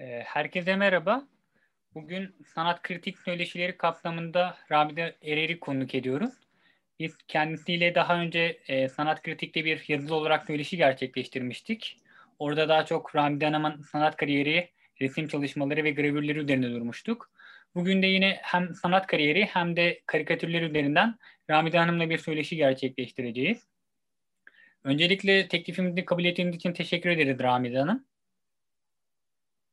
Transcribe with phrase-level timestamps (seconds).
[0.00, 1.28] Ee, herkese merhaba.
[1.94, 6.34] Bugün sanat kritik söyleşileri kapsamında Rabide Erer'i konuk ediyoruz.
[6.98, 11.98] Biz kendisiyle daha önce e, sanat kritikte bir yazılı olarak söyleşi gerçekleştirmiştik.
[12.38, 14.70] Orada daha çok Rabide Hanım'ın sanat kariyeri,
[15.00, 17.30] resim çalışmaları ve gravürleri üzerinde durmuştuk.
[17.74, 21.18] Bugün de yine hem sanat kariyeri hem de karikatürler üzerinden
[21.50, 23.66] Ramide Hanım'la bir söyleşi gerçekleştireceğiz.
[24.84, 28.04] Öncelikle teklifimizi kabul ettiğiniz için teşekkür ederiz Ramide Hanım.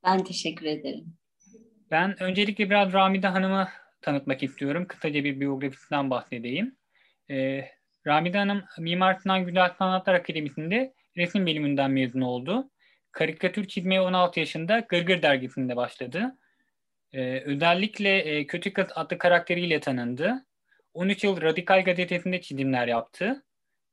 [0.04, 1.18] Ben teşekkür ederim.
[1.92, 3.68] Ben öncelikle biraz Ramide Hanım'ı
[4.02, 4.86] tanıtmak istiyorum.
[4.88, 6.76] Kısaca bir biyografisinden bahsedeyim.
[7.30, 7.66] Ee,
[8.08, 12.70] Ramide Hanım Mimar Sinan Güzel Sanatlar Akademisi'nde resim bölümünden mezun oldu.
[13.12, 16.38] Karikatür çizmeye 16 yaşında Gırgır dergisinde başladı.
[17.14, 20.46] Ee, özellikle e, Kötü Kız adlı karakteriyle tanındı.
[20.94, 23.44] 13 yıl Radikal Gazetesi'nde çizimler yaptı.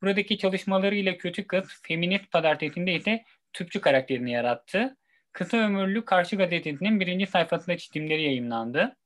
[0.02, 4.96] Buradaki çalışmalarıyla Kötü Kız, Feminist Pazartesi'nde ise Tüpçü karakterini yarattı.
[5.32, 8.96] Kısa ömürlü Karşı Gazetesi'nin birinci sayfasında çizimleri yayınlandı.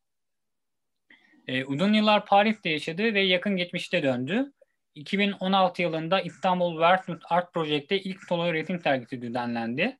[1.46, 4.52] Ee, uzun yıllar Paris'te yaşadı ve yakın geçmişte döndü.
[4.94, 9.98] 2016 yılında İstanbul Versus Art Project'te ilk solo resim sergisi düzenlendi.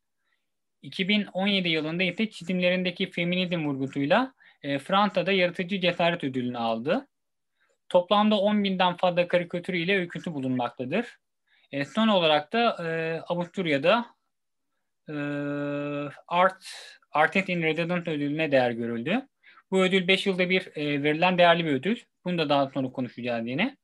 [0.82, 7.08] 2017 yılında ise çizimlerindeki feminizm vurgusuyla e, Fransa'da yaratıcı cesaret ödülünü aldı.
[7.88, 11.06] Toplamda 10 binden fazla karikatür ile öyküsü bulunmaktadır.
[11.72, 14.13] E, son olarak da e, Avusturya'da e,
[16.28, 16.64] Art
[17.12, 19.28] Artist in Residence ödülüne değer görüldü.
[19.70, 21.96] Bu ödül 5 yılda bir e, verilen değerli bir ödül.
[22.24, 23.76] Bunu da daha sonra konuşacağız yine.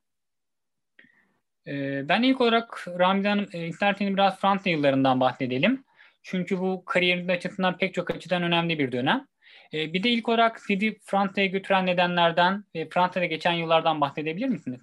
[1.67, 5.85] E, ben ilk olarak Ramide Hanım e, isterseniz biraz Fransa yıllarından bahsedelim.
[6.23, 9.27] Çünkü bu kariyeriniz açısından pek çok açıdan önemli bir dönem.
[9.73, 14.81] E, bir de ilk olarak sizi Fransa'ya götüren nedenlerden ve Fransa'da geçen yıllardan bahsedebilir misiniz?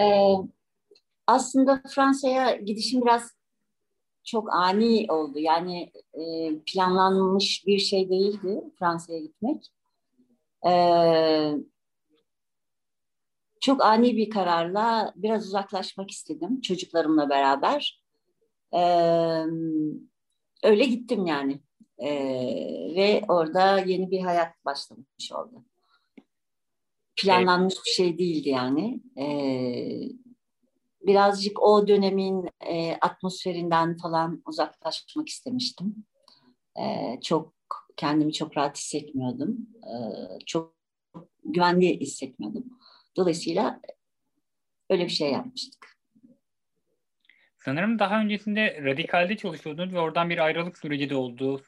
[0.00, 0.34] Ee,
[1.26, 3.37] aslında Fransa'ya gidişim biraz
[4.30, 5.38] çok ani oldu.
[5.38, 6.22] Yani e,
[6.66, 9.72] planlanmış bir şey değildi Fransa'ya gitmek.
[10.66, 11.52] Ee,
[13.60, 18.02] çok ani bir kararla biraz uzaklaşmak istedim çocuklarımla beraber.
[18.74, 18.78] Ee,
[20.62, 21.60] öyle gittim yani.
[21.98, 22.14] Ee,
[22.96, 25.64] ve orada yeni bir hayat başlamış oldu.
[27.16, 27.86] Planlanmış evet.
[27.86, 29.00] bir şey değildi yani.
[29.16, 30.27] Ee,
[31.02, 36.04] birazcık o dönemin e, atmosferinden falan uzaklaşmak istemiştim.
[36.78, 37.52] Ee, çok
[37.96, 39.56] kendimi çok rahat hissetmiyordum.
[39.84, 40.74] Ee, çok
[41.44, 42.64] güvenli hissetmiyordum.
[43.16, 43.80] Dolayısıyla
[44.90, 45.98] öyle bir şey yapmıştık.
[47.58, 51.62] Sanırım daha öncesinde radikalde çalışıyordunuz ve oradan bir ayrılık süreci de oldu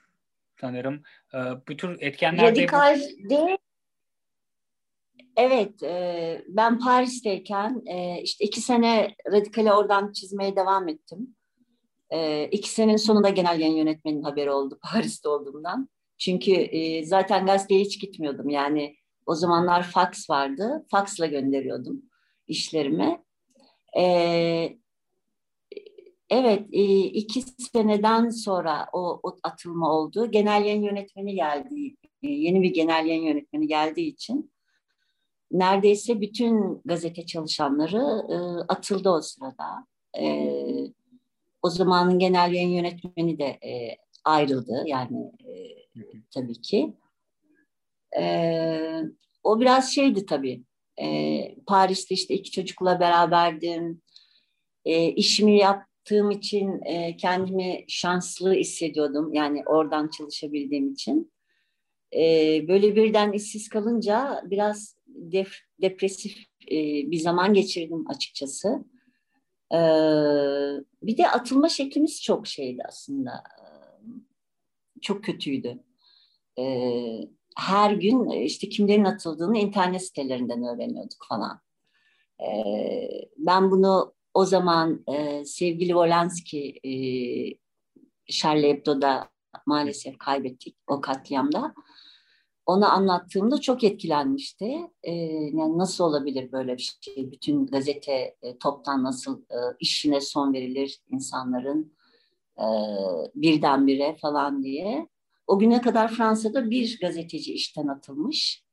[0.61, 1.03] sanırım.
[1.35, 3.59] Ee, bu tür etkenler Radikalde
[5.41, 11.37] Evet, e, ben Paris'teyken e, işte iki sene radikale oradan çizmeye devam ettim.
[12.11, 15.89] E, iki senenin sonunda genel yayın yönetmenin haberi oldu Paris'te olduğumdan.
[16.19, 18.49] Çünkü e, zaten gazeteye hiç gitmiyordum.
[18.49, 18.97] Yani
[19.27, 20.87] o zamanlar fax vardı.
[20.91, 22.03] Faxla gönderiyordum
[22.47, 23.23] işlerimi.
[23.99, 24.77] E,
[26.33, 30.31] Evet, e, iki seneden sonra o, o atılma oldu.
[30.31, 34.51] Genel yayın yönetmeni geldi, e, yeni bir genel yayın yönetmeni geldiği için
[35.51, 38.37] neredeyse bütün gazete çalışanları e,
[38.69, 39.87] atıldı o sırada.
[41.63, 43.59] O zamanın genel yayın yönetmeni de
[44.25, 45.33] ayrıldı yani
[46.35, 46.95] tabii ki.
[49.45, 50.65] O biraz şeydi tabii.
[51.67, 54.03] Paris'te işte iki çocukla beraberdim.
[55.17, 59.35] İşimi yap yaptığım için e, kendimi şanslı hissediyordum.
[59.35, 61.33] Yani oradan çalışabildiğim için.
[62.17, 62.21] E,
[62.69, 66.39] böyle birden işsiz kalınca biraz def, depresif
[66.71, 66.77] e,
[67.11, 68.69] bir zaman geçirdim açıkçası.
[69.73, 69.79] E,
[71.03, 73.43] bir de atılma şeklimiz çok şeydi aslında.
[75.01, 75.79] Çok kötüydü.
[76.59, 76.65] E,
[77.57, 81.61] her gün işte kimlerin atıldığını internet sitelerinden öğreniyorduk falan.
[82.41, 82.65] E,
[83.37, 86.93] ben bunu o zaman e, sevgili Wolanski e,
[88.33, 89.31] Charlie Hebdo'da
[89.67, 91.75] maalesef kaybettik o katliamda.
[92.67, 94.77] Ona anlattığımda çok etkilenmişti.
[95.03, 95.13] E,
[95.53, 97.33] yani nasıl olabilir böyle bir şey?
[97.33, 101.93] Bütün gazete e, toptan nasıl e, işine son verilir insanların
[102.59, 102.67] e,
[103.35, 105.09] birdenbire falan diye.
[105.47, 108.65] O güne kadar Fransa'da bir gazeteci işten atılmış.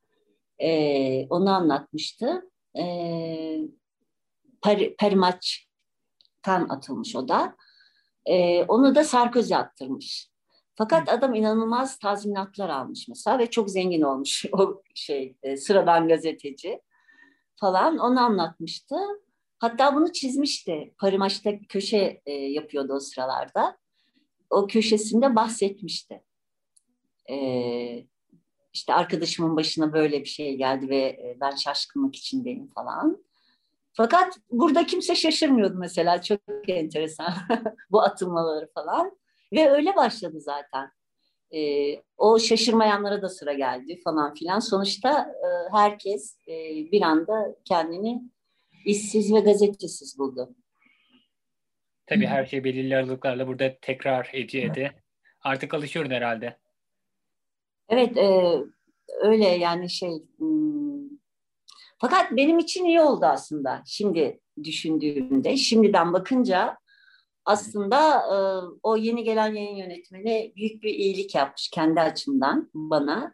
[0.59, 2.51] E, onu anlatmıştı.
[2.79, 3.59] E,
[4.97, 7.55] Parimaç'tan atılmış o da.
[8.25, 10.29] E, onu da Sarkozy attırmış.
[10.77, 16.81] Fakat adam inanılmaz tazminatlar almış mesela ve çok zengin olmuş o şey e, sıradan gazeteci
[17.55, 18.95] falan onu anlatmıştı.
[19.59, 20.93] Hatta bunu çizmişti.
[20.97, 23.77] Parimaç'ta köşe e, yapıyordu o sıralarda.
[24.49, 26.23] o köşesinde bahsetmişti.
[27.29, 28.05] Ee,
[28.73, 33.23] işte arkadaşımın başına böyle bir şey geldi ve e, ben şaşkınlık içindeyim falan.
[33.93, 37.33] Fakat burada kimse şaşırmıyordu mesela çok enteresan
[37.91, 39.17] bu atılmaları falan.
[39.53, 40.91] Ve öyle başladı zaten.
[41.55, 41.59] E,
[42.17, 44.59] o şaşırmayanlara da sıra geldi falan filan.
[44.59, 46.53] Sonuçta e, herkes e,
[46.91, 48.21] bir anda kendini
[48.85, 50.55] işsiz ve gazetesiz buldu.
[52.07, 54.95] Tabii her şey belirli aralıklarla burada tekrar ediyordu.
[55.41, 56.57] Artık alışıyordu herhalde.
[57.89, 58.57] Evet, e,
[59.21, 60.09] öyle yani şey.
[60.37, 60.87] Hmm.
[61.99, 63.83] Fakat benim için iyi oldu aslında.
[63.85, 66.77] Şimdi düşündüğümde, şimdiden bakınca
[67.47, 68.37] aslında e,
[68.83, 73.33] o yeni gelen yayın yönetmeni büyük bir iyilik yapmış kendi açımdan bana.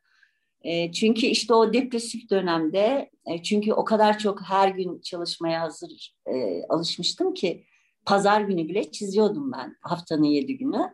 [0.62, 6.16] E, çünkü işte o depresif dönemde, e, çünkü o kadar çok her gün çalışmaya hazır
[6.28, 7.66] e, alışmıştım ki
[8.06, 10.94] pazar günü bile çiziyordum ben haftanın yedi günü.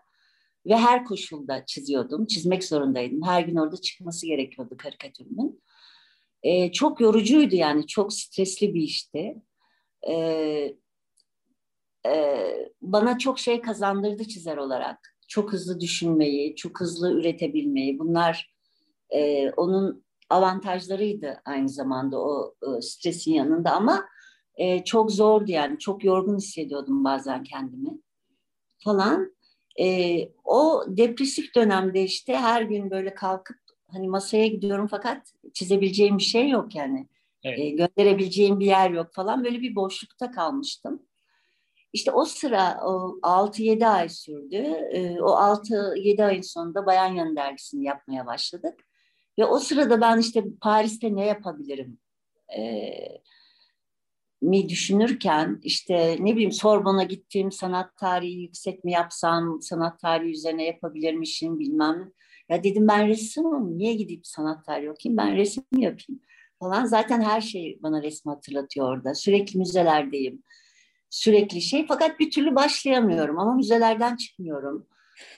[0.66, 3.24] Ve her koşulda çiziyordum, çizmek zorundaydım.
[3.24, 5.64] Her gün orada çıkması gerekiyordu karikatürümün.
[6.44, 9.36] E, çok yorucuydu yani, çok stresli bir işti.
[10.10, 10.76] E,
[12.06, 12.46] e,
[12.82, 15.16] bana çok şey kazandırdı çizer olarak.
[15.28, 18.00] Çok hızlı düşünmeyi, çok hızlı üretebilmeyi.
[18.00, 18.54] Bunlar
[19.10, 24.06] e, onun avantajlarıydı aynı zamanda o e, stresin yanında ama
[24.56, 25.80] e, çok zordu yani.
[25.80, 27.90] Çok yorgun hissediyordum bazen kendimi
[28.84, 29.34] falan.
[29.80, 33.58] E, o depresif dönemde işte her gün böyle kalkıp
[33.92, 37.08] hani masaya gidiyorum fakat çizebileceğim bir şey yok yani.
[37.44, 37.60] Evet.
[37.60, 41.04] E, gönderebileceğim bir yer yok falan böyle bir boşlukta kalmıştım.
[41.94, 44.58] İşte o sıra o 6-7 ay sürdü.
[44.92, 48.80] E, o 6-7 ayın sonunda Bayan Yanı dergisini yapmaya başladık.
[49.40, 52.00] Ve o sırada ben işte Paris'te ne yapabilirim?
[52.58, 52.92] E,
[54.42, 60.66] mi düşünürken işte ne bileyim Sorbon'a gittim sanat tarihi yüksek mi yapsam sanat tarihi üzerine
[60.66, 62.12] yapabilirmişim bilmem.
[62.50, 66.22] Ya dedim ben ressamım niye gidip sanat tarihi okuyayım ben resim yapayım
[66.60, 66.86] falan.
[66.86, 69.16] Zaten her şey bana resmi hatırlatıyor orada.
[69.16, 70.44] Sürekli müzelerdeyim.
[71.10, 74.88] Sürekli şey fakat bir türlü başlayamıyorum ama müzelerden çıkmıyorum.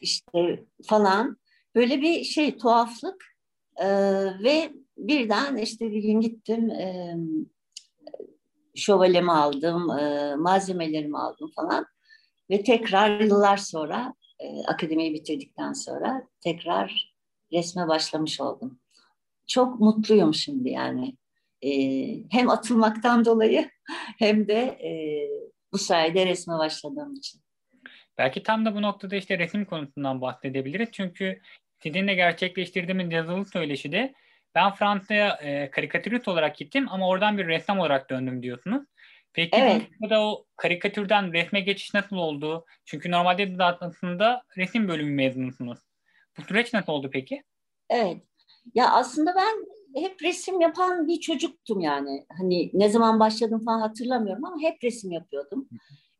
[0.01, 1.37] işte falan.
[1.75, 3.31] Böyle bir şey tuhaflık
[3.77, 3.85] ee,
[4.43, 7.15] ve birden işte bir gün gittim e,
[8.75, 11.85] şövalyemi aldım, e, malzemelerimi aldım falan.
[12.49, 17.15] Ve tekrar yıllar sonra, e, akademiyi bitirdikten sonra tekrar
[17.53, 18.79] resme başlamış oldum.
[19.47, 21.17] Çok mutluyum şimdi yani.
[21.61, 21.71] E,
[22.29, 23.69] hem atılmaktan dolayı
[24.19, 24.91] hem de e,
[25.73, 27.41] bu sayede resme başladığım için.
[28.17, 30.89] Belki tam da bu noktada işte resim konusundan bahsedebiliriz.
[30.91, 31.41] Çünkü
[31.83, 34.13] sizinle gerçekleştirdiğimiz yazılı söyleşide
[34.55, 38.83] ben Fransa'ya e, karikatürist olarak gittim ama oradan bir ressam olarak döndüm diyorsunuz.
[39.33, 39.81] Peki evet.
[39.99, 42.65] burada o karikatürden resme geçiş nasıl oldu?
[42.85, 45.79] Çünkü normalde de aslında resim bölümü mezunusunuz.
[46.37, 47.43] Bu süreç nasıl oldu peki?
[47.89, 48.23] Evet.
[48.75, 49.65] Ya aslında ben
[49.95, 52.25] hep resim yapan bir çocuktum yani.
[52.37, 55.69] Hani ne zaman başladım falan hatırlamıyorum ama hep resim yapıyordum.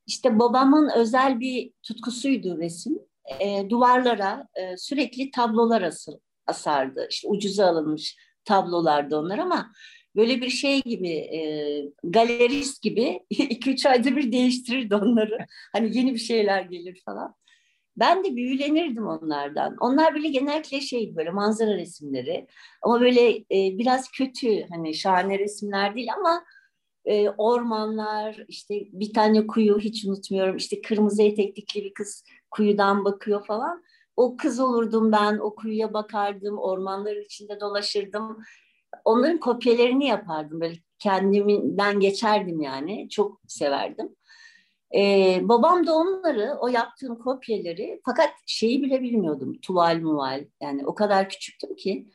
[0.07, 2.99] İşte babamın özel bir tutkusuydu resim.
[3.39, 7.07] E, duvarlara e, sürekli tablolar asıl, asardı.
[7.09, 9.71] İşte ucuza alınmış tablolardı onlar ama
[10.15, 11.39] böyle bir şey gibi e,
[12.03, 15.37] galerist gibi iki üç ayda bir değiştirirdi onları.
[15.73, 17.35] Hani yeni bir şeyler gelir falan.
[17.97, 19.75] Ben de büyülenirdim onlardan.
[19.79, 22.47] Onlar böyle genellikle şey böyle manzara resimleri
[22.81, 26.43] ama böyle e, biraz kötü hani şahane resimler değil ama
[27.05, 33.45] e, ormanlar işte bir tane kuyu hiç unutmuyorum işte kırmızı eteklikli bir kız kuyudan bakıyor
[33.45, 33.83] falan
[34.15, 38.37] o kız olurdum ben, o kuyuya bakardım, ormanların içinde dolaşırdım.
[39.05, 43.09] Onların kopyalarını yapardım böyle kendimden geçerdim yani.
[43.09, 44.15] Çok severdim.
[44.95, 49.57] Ee, babam da onları, o yaptığım kopyaları fakat şeyi bile bilmiyordum.
[49.61, 52.07] Tuval muval yani o kadar küçüktüm ki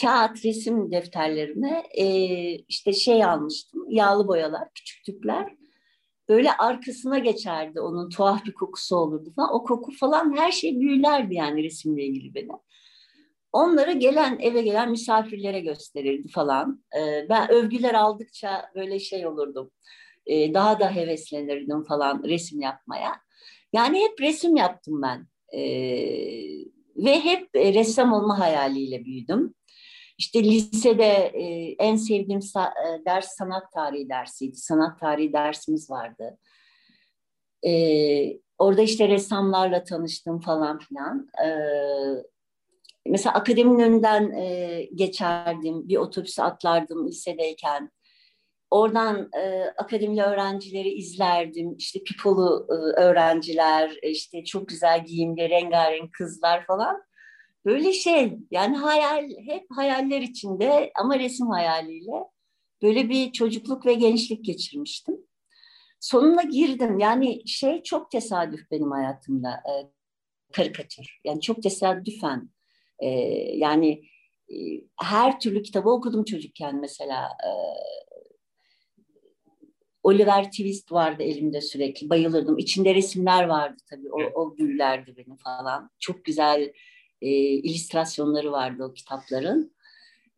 [0.00, 2.06] kağıt resim defterlerime e,
[2.54, 3.84] işte şey almıştım.
[3.88, 5.56] Yağlı boyalar, küçük tüpler
[6.28, 9.54] böyle arkasına geçerdi onun tuhaf bir kokusu olurdu falan.
[9.54, 12.56] O koku falan her şey büyülerdi yani resimle ilgili benim.
[13.52, 16.84] Onları gelen eve gelen misafirlere gösterirdi falan.
[16.98, 19.70] Ee, ben övgüler aldıkça böyle şey olurdum.
[20.26, 23.12] Ee, daha da heveslenirdim falan resim yapmaya.
[23.72, 25.26] Yani hep resim yaptım ben.
[25.58, 25.62] Ee,
[26.96, 29.54] ve hep ressam olma hayaliyle büyüdüm.
[30.18, 34.56] İşte lisede e, en sevdiğim sa- e, ders sanat tarihi dersiydi.
[34.56, 36.38] Sanat tarihi dersimiz vardı.
[37.66, 37.72] E,
[38.58, 41.28] orada işte ressamlarla tanıştım falan filan.
[41.44, 41.48] E,
[43.06, 47.90] mesela akademinin önünden e, geçerdim, bir otobüse atlardım lisedeyken.
[48.72, 51.76] Oradan e, akademi öğrencileri izlerdim.
[51.78, 57.02] İşte pipolu e, öğrenciler, işte çok güzel giyimli, rengarenk kızlar falan.
[57.64, 62.24] Böyle şey yani hayal, hep hayaller içinde ama resim hayaliyle
[62.82, 65.16] böyle bir çocukluk ve gençlik geçirmiştim.
[66.00, 66.98] Sonuna girdim.
[66.98, 69.50] Yani şey çok tesadüf benim hayatımda.
[69.50, 69.72] E,
[70.52, 71.20] karikatür.
[71.24, 72.50] Yani çok tesadüfen.
[72.98, 73.08] E,
[73.56, 74.02] yani
[74.50, 74.56] e,
[75.00, 77.24] her türlü kitabı okudum çocukken mesela.
[77.24, 77.50] E,
[80.02, 82.10] Oliver Twist vardı elimde sürekli.
[82.10, 82.58] Bayılırdım.
[82.58, 84.12] İçinde resimler vardı tabii.
[84.12, 85.90] O, o güllerdi benim falan.
[85.98, 86.72] Çok güzel
[87.22, 89.74] e, illüstrasyonları vardı o kitapların.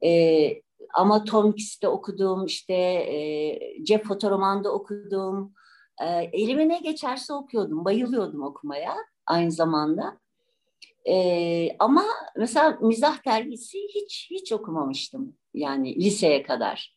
[0.04, 0.62] E,
[0.94, 5.54] ama Tom Hanks'te okudum, işte e, cep fotoromanda okudum.
[6.02, 10.18] E, elime ne geçerse okuyordum, bayılıyordum okumaya aynı zamanda.
[11.09, 12.04] E, ama
[12.37, 16.93] mesela mizah dergisi hiç hiç okumamıştım yani liseye kadar.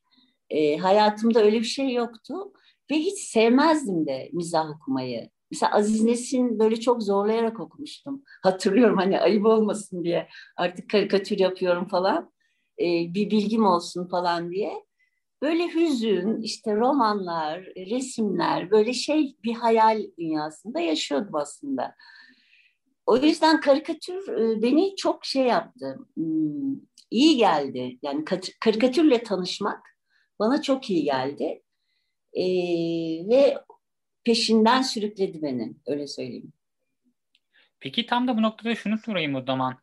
[0.49, 2.53] E, hayatımda öyle bir şey yoktu
[2.91, 5.29] ve hiç sevmezdim de mizah okumayı.
[5.51, 8.23] Mesela Aziz Nesin böyle çok zorlayarak okumuştum.
[8.43, 10.27] Hatırlıyorum hani ayıp olmasın diye
[10.57, 12.31] artık karikatür yapıyorum falan.
[12.79, 14.87] E, bir bilgim olsun falan diye.
[15.41, 21.95] Böyle hüzün, işte romanlar, resimler, böyle şey bir hayal dünyasında yaşıyordum aslında.
[23.05, 26.75] O yüzden karikatür e, beni çok şey yaptı, hmm,
[27.11, 27.97] iyi geldi.
[28.01, 28.25] Yani
[28.59, 29.96] karikatürle tanışmak
[30.39, 31.61] bana çok iyi geldi.
[32.33, 32.43] Ee,
[33.29, 33.57] ve
[34.23, 36.53] peşinden sürükledi beni, öyle söyleyeyim.
[37.79, 39.77] Peki tam da bu noktada şunu sorayım o zaman.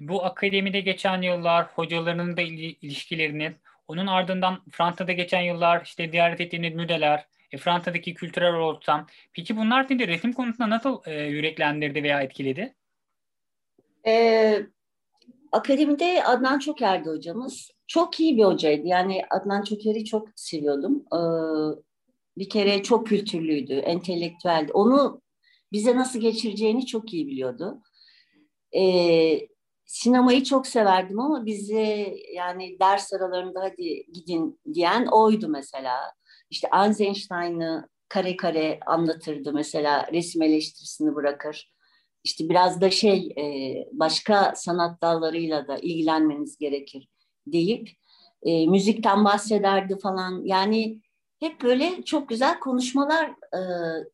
[0.00, 3.52] Bu akademide geçen yıllar, hocalarının da ilişkileriniz,
[3.88, 9.06] onun ardından Fransa'da geçen yıllar, işte ziyaret ettiğiniz müdeler, e, Fransa'daki kültürel ortam.
[9.32, 12.74] Peki bunlar sizi resim konusunda nasıl e, yüreklendirdi veya etkiledi?
[14.06, 14.66] Ee,
[15.52, 17.70] akademide Adnan Çoker'di hocamız.
[17.86, 18.86] Çok iyi bir hocaydı.
[18.86, 21.04] Yani Adnan Çoker'i çok seviyordum.
[21.14, 21.18] Ee,
[22.38, 24.72] bir kere çok kültürlüydü, entelektüeldi.
[24.72, 25.22] Onu
[25.72, 27.82] bize nasıl geçireceğini çok iyi biliyordu.
[28.76, 29.40] Ee,
[29.84, 35.98] sinemayı çok severdim ama bize yani ders aralarında hadi gidin diyen oydu mesela.
[36.50, 41.72] İşte Eisenstein'ı kare kare anlatırdı mesela resim eleştirisini bırakır.
[42.24, 43.44] İşte biraz da şey e,
[43.92, 47.08] başka sanat dallarıyla da ilgilenmeniz gerekir
[47.46, 47.88] deyip
[48.42, 50.42] e, müzikten bahsederdi falan.
[50.44, 51.00] Yani
[51.40, 53.60] hep böyle çok güzel konuşmalar e,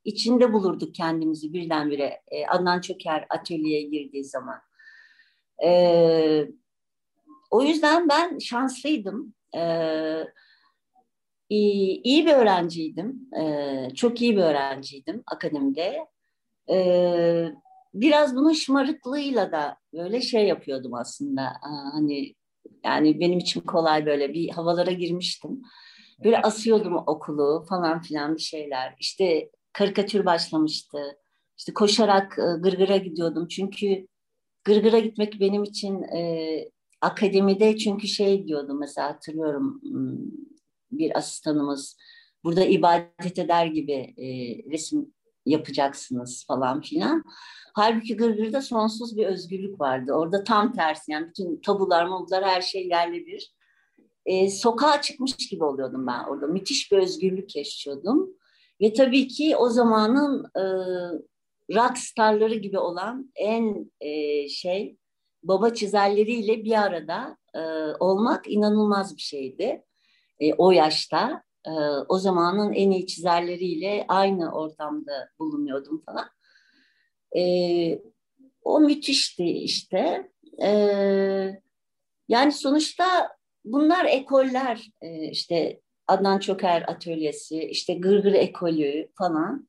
[0.04, 2.22] içinde bulurduk kendimizi birdenbire.
[2.28, 4.58] E, Adnan Çöker atölyeye girdiği zaman.
[5.64, 6.48] E,
[7.50, 9.34] o yüzden ben şanslıydım.
[9.56, 9.62] E,
[11.48, 13.30] iyi, iyi bir öğrenciydim.
[13.40, 16.06] E, çok iyi bir öğrenciydim akademide.
[16.70, 16.76] E,
[17.94, 21.52] biraz bunun şımarıklığıyla da böyle şey yapıyordum aslında.
[21.92, 22.34] Hani
[22.84, 25.62] yani benim için kolay böyle bir havalara girmiştim.
[26.24, 28.94] Böyle asıyordum okulu falan filan bir şeyler.
[29.00, 30.98] İşte karikatür başlamıştı.
[31.58, 33.48] İşte koşarak e, gırgıra gidiyordum.
[33.48, 34.06] Çünkü
[34.64, 36.70] gırgıra gitmek benim için e,
[37.00, 40.18] akademide çünkü şey diyordum mesela hatırlıyorum hmm,
[40.90, 41.96] bir asistanımız
[42.44, 44.26] burada ibadet eder gibi e,
[44.70, 45.13] resim
[45.46, 47.24] yapacaksınız falan filan.
[47.74, 50.12] Halbuki Gırgır'da sonsuz bir özgürlük vardı.
[50.12, 53.54] Orada tam tersi yani bütün tabular, mabular her şey yerle bir
[54.26, 56.46] e, sokağa çıkmış gibi oluyordum ben orada.
[56.46, 58.30] Müthiş bir özgürlük yaşıyordum.
[58.80, 60.64] Ve tabii ki o zamanın e,
[61.74, 64.96] rock starları gibi olan en e, şey
[65.42, 67.60] baba çizerleriyle bir arada e,
[68.00, 69.84] olmak inanılmaz bir şeydi.
[70.40, 71.70] E, o yaşta e,
[72.08, 76.26] o zamanın en iyi çizerleriyle aynı ortamda bulunuyordum falan.
[77.36, 77.42] E,
[78.62, 80.30] o müthişti işte.
[80.62, 80.70] E,
[82.28, 89.68] yani sonuçta bunlar ekoller e, işte Adnan Çoker Atölyesi, işte Gırgır Ekolü falan.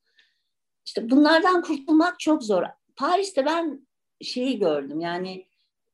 [0.85, 2.63] İşte bunlardan kurtulmak çok zor.
[2.95, 3.87] Paris'te ben
[4.21, 5.47] şeyi gördüm yani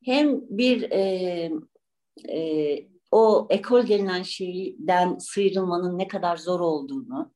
[0.04, 1.50] hem bir e,
[2.28, 7.32] e, o ekol denilen şeyden sıyrılmanın ne kadar zor olduğunu.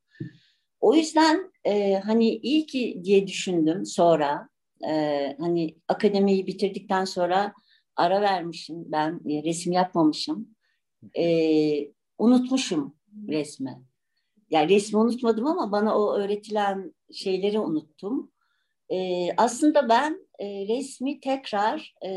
[0.81, 4.49] O yüzden e, hani iyi ki diye düşündüm sonra.
[4.89, 7.55] E, hani akademiyi bitirdikten sonra
[7.97, 10.57] ara vermişim ben e, resim yapmamışım
[11.19, 11.27] e,
[12.19, 12.97] unutmuşum
[13.29, 13.83] resmi.
[14.51, 18.33] Yani resmi unutmadım ama bana o öğretilen şeyleri unuttum.
[18.93, 22.11] E, aslında ben e, resmi tekrar e,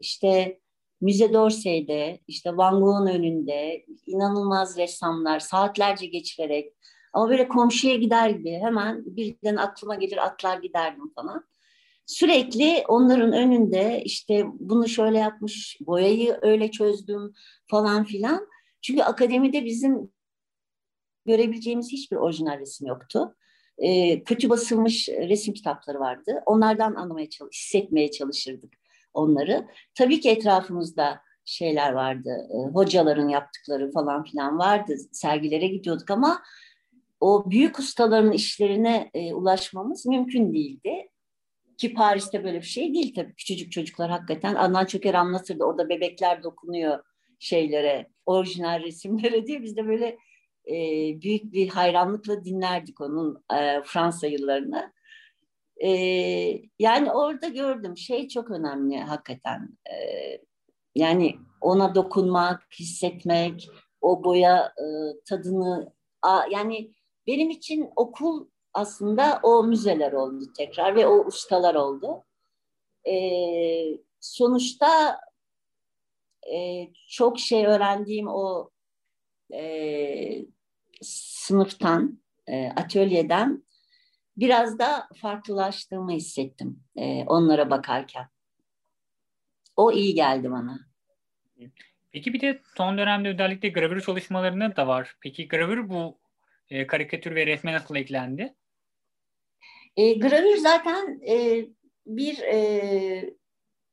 [0.00, 0.60] işte
[1.04, 6.72] Müze d'Orsay'de, işte Van Gogh'un önünde inanılmaz ressamlar saatlerce geçirerek
[7.12, 11.44] ama böyle komşuya gider gibi hemen birden aklıma gelir atlar giderdim falan
[12.06, 17.34] sürekli onların önünde işte bunu şöyle yapmış, boyayı öyle çözdüm
[17.66, 18.46] falan filan.
[18.82, 20.12] Çünkü akademide bizim
[21.26, 23.36] görebileceğimiz hiçbir orijinal resim yoktu.
[23.78, 26.42] E, kötü basılmış resim kitapları vardı.
[26.46, 28.83] Onlardan anlamaya çalış, hissetmeye çalışırdık
[29.14, 29.66] onları.
[29.94, 32.48] Tabii ki etrafımızda şeyler vardı.
[32.50, 34.96] E, hocaların yaptıkları falan filan vardı.
[35.12, 36.42] Sergilere gidiyorduk ama
[37.20, 41.08] o büyük ustaların işlerine e, ulaşmamız mümkün değildi.
[41.78, 43.34] Ki Paris'te böyle bir şey değil tabii.
[43.34, 45.64] Küçücük çocuklar hakikaten Adnan Çöker anlatırdı.
[45.64, 46.98] Orada bebekler dokunuyor
[47.38, 50.18] şeylere, orijinal resimlere diye biz de böyle
[50.66, 50.76] e,
[51.22, 54.92] büyük bir hayranlıkla dinlerdik onun e, Fransa yıllarını.
[55.84, 55.90] E,
[56.78, 59.68] yani orada gördüm şey çok önemli hakikaten.
[59.90, 59.96] E,
[60.94, 63.68] yani ona dokunmak, hissetmek,
[64.00, 64.84] o boya e,
[65.28, 66.90] tadını a, yani
[67.26, 72.24] benim için okul aslında o müzeler oldu tekrar ve o ustalar oldu.
[73.08, 73.14] E,
[74.20, 75.20] sonuçta
[76.54, 78.70] e, çok şey öğrendiğim o
[79.54, 80.46] e,
[81.02, 83.64] sınıftan, e, atölyeden
[84.36, 88.26] biraz da farklılaştığımı hissettim e, onlara bakarken.
[89.76, 90.78] O iyi geldi bana.
[92.12, 95.16] Peki bir de son dönemde özellikle gravür çalışmalarında da var.
[95.20, 96.18] Peki gravür bu
[96.70, 98.54] e, karikatür ve resme nasıl eklendi?
[99.96, 101.66] E, gravür zaten e,
[102.06, 103.34] bir e,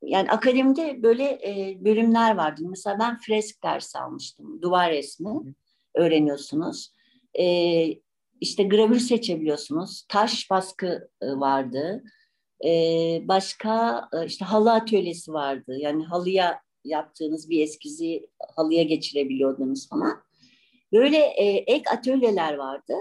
[0.01, 2.61] yani akademide böyle e, bölümler vardı.
[2.65, 4.61] Mesela ben fresk dersi almıştım.
[4.61, 5.55] Duvar resmi
[5.95, 6.93] öğreniyorsunuz.
[7.39, 7.45] E,
[8.41, 10.05] işte gravür seçebiliyorsunuz.
[10.09, 12.03] Taş baskı e, vardı.
[12.65, 12.69] E,
[13.27, 15.77] başka e, işte halı atölyesi vardı.
[15.77, 20.23] Yani halıya yaptığınız bir eskizi halıya geçirebiliyordunuz falan.
[20.93, 22.93] Böyle e, ek atölyeler vardı.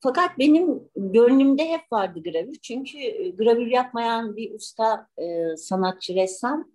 [0.00, 2.58] Fakat benim gönlümde hep vardı gravür.
[2.62, 6.70] Çünkü e, gravür yapmayan bir usta e, sanatçı, ressam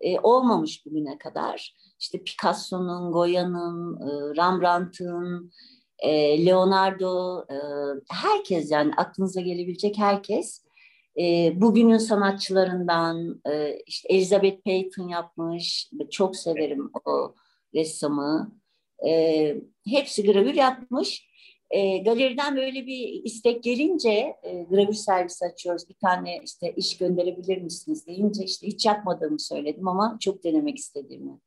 [0.00, 1.74] e, olmamış bugüne kadar.
[2.00, 5.52] İşte Picasso'nun, Goya'nın, e, Rembrandt'ın,
[5.98, 7.56] e, Leonardo, e,
[8.10, 10.64] herkes yani aklınıza gelebilecek herkes
[11.18, 17.34] e, bugünün sanatçılarından e, işte Elizabeth Peyton yapmış, çok severim o
[17.74, 18.58] ressamı.
[19.06, 19.54] E,
[19.88, 21.28] hepsi gravür yapmış.
[21.70, 25.88] E, galeriden böyle bir istek gelince e, gravür servisi açıyoruz.
[25.88, 31.40] Bir tane işte iş gönderebilir misiniz deyince işte hiç yapmadığımı söyledim ama çok denemek istediğimi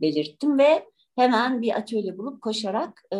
[0.00, 0.84] belirttim ve
[1.16, 3.18] hemen bir atölye bulup koşarak e,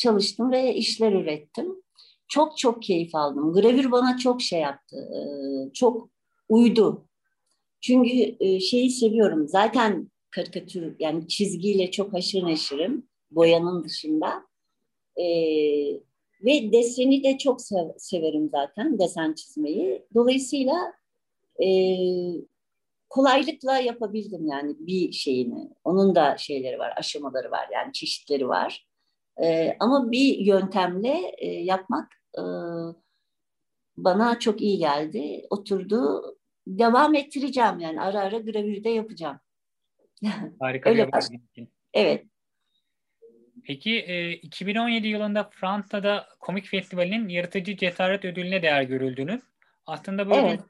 [0.00, 1.82] çalıştım ve işler ürettim.
[2.28, 3.52] Çok çok keyif aldım.
[3.52, 4.96] Gravür bana çok şey yaptı.
[4.96, 5.20] E,
[5.72, 6.08] çok
[6.48, 7.08] uydu.
[7.80, 9.48] Çünkü e, şeyi seviyorum.
[9.48, 13.08] Zaten karikatür yani çizgiyle çok haşır neşirim.
[13.30, 14.46] Boyanın dışında.
[15.16, 15.24] E,
[16.44, 18.98] ve deseni de çok sev, severim zaten.
[18.98, 20.06] Desen çizmeyi.
[20.14, 20.92] Dolayısıyla
[23.08, 25.70] kolaylıkla yapabildim yani bir şeyini.
[25.84, 28.89] Onun da şeyleri var, aşamaları var yani çeşitleri var.
[29.42, 32.42] E, ama bir yöntemle e, yapmak e,
[33.96, 35.46] bana çok iyi geldi.
[35.50, 36.22] Oturdu.
[36.66, 39.40] Devam ettireceğim yani ara ara gravürde yapacağım.
[40.60, 42.26] Harika Öyle bir Evet.
[43.64, 49.40] Peki e, 2017 yılında Fransa'da Komik Festivali'nin Yaratıcı Cesaret Ödülüne değer görüldünüz.
[49.86, 50.60] Aslında bu evet.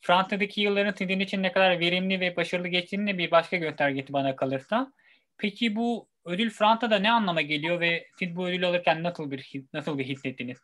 [0.00, 4.92] Fransa'daki yılların sizin için ne kadar verimli ve başarılı geçtiğini bir başka göstergesi bana kalırsa.
[5.38, 9.98] Peki bu ödül Fransa'da ne anlama geliyor ve siz bu ödülü alırken nasıl bir nasıl
[9.98, 10.58] bir hissettiniz?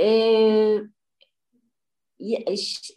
[0.00, 0.78] Ee,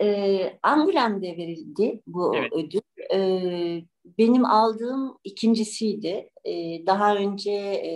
[0.02, 2.54] e, Angoulême'de verildi bu evet.
[2.54, 2.80] ödül.
[3.14, 3.84] Ee,
[4.18, 6.30] benim aldığım ikincisiydi.
[6.46, 7.92] Ee, daha önce e,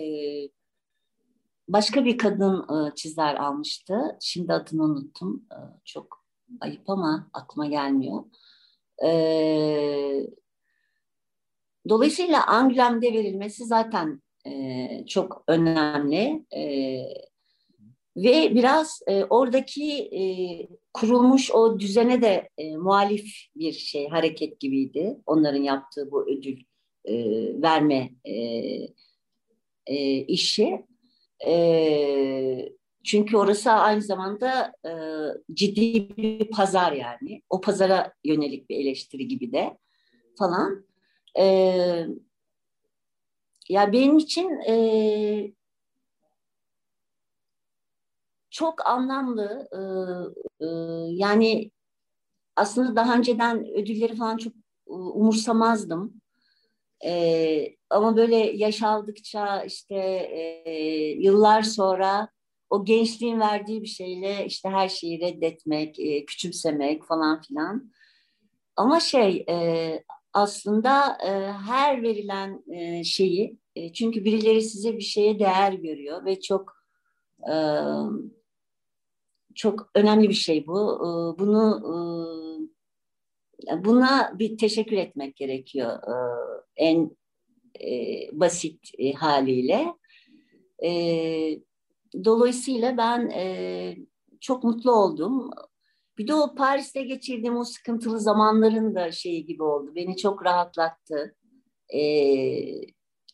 [1.67, 4.17] başka bir kadın e, çizer almıştı.
[4.22, 5.45] Şimdi adını unuttum.
[5.52, 6.26] E, çok
[6.62, 8.24] ayıp ama aklıma gelmiyor.
[9.06, 9.10] E,
[11.89, 16.45] dolayısıyla Anglem'de verilmesi zaten e, çok önemli.
[16.56, 16.63] E,
[18.17, 20.21] ve biraz e, oradaki e,
[20.93, 25.17] kurulmuş o düzene de e, muhalif bir şey, hareket gibiydi.
[25.25, 26.58] Onların yaptığı bu ödül
[27.06, 27.15] e,
[27.62, 28.34] verme e,
[29.88, 30.86] e, işi.
[31.47, 32.69] E,
[33.04, 34.91] çünkü orası aynı zamanda e,
[35.54, 37.41] ciddi bir pazar yani.
[37.49, 39.78] O pazara yönelik bir eleştiri gibi de
[40.39, 40.88] falan.
[41.38, 41.46] E,
[43.70, 44.76] ya benim için e,
[48.50, 49.70] çok anlamlı.
[50.62, 50.68] E, e,
[51.12, 51.72] yani
[52.56, 54.54] aslında daha önceden ödülleri falan çok
[54.88, 56.22] e, umursamazdım.
[57.06, 59.96] E, ama böyle yaş aldıkça işte
[60.65, 60.72] e,
[61.20, 62.30] yıllar sonra
[62.70, 67.92] o gençliğin verdiği bir şeyle işte her şeyi reddetmek, e, küçümsemek falan filan.
[68.76, 70.04] Ama şey e,
[70.39, 76.41] aslında e, her verilen e, şeyi e, çünkü birileri size bir şeye değer görüyor ve
[76.41, 76.73] çok
[77.52, 77.56] e,
[79.56, 80.95] çok önemli bir şey bu.
[80.95, 81.82] E, bunu
[83.71, 86.15] e, buna bir teşekkür etmek gerekiyor e,
[86.75, 87.17] en
[87.82, 87.93] e,
[88.32, 89.93] basit e, haliyle.
[90.84, 90.91] E,
[92.25, 93.95] dolayısıyla ben e,
[94.39, 95.52] çok mutlu oldum.
[96.19, 99.95] Bir de o Paris'te geçirdiğim o sıkıntılı zamanların da şeyi gibi oldu.
[99.95, 101.36] Beni çok rahatlattı.
[101.93, 102.82] Ee,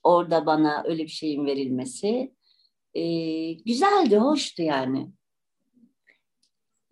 [0.03, 2.33] orada bana öyle bir şeyin verilmesi.
[2.93, 5.11] Ee, güzeldi, hoştu yani.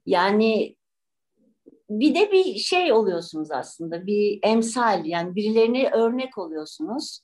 [0.06, 0.76] Yani
[1.90, 4.06] bir de bir şey oluyorsunuz aslında.
[4.06, 7.20] Bir emsal yani birilerine örnek oluyorsunuz.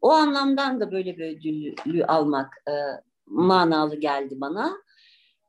[0.00, 2.74] O anlamdan da böyle bir ödülü almak e,
[3.26, 4.76] manalı geldi bana.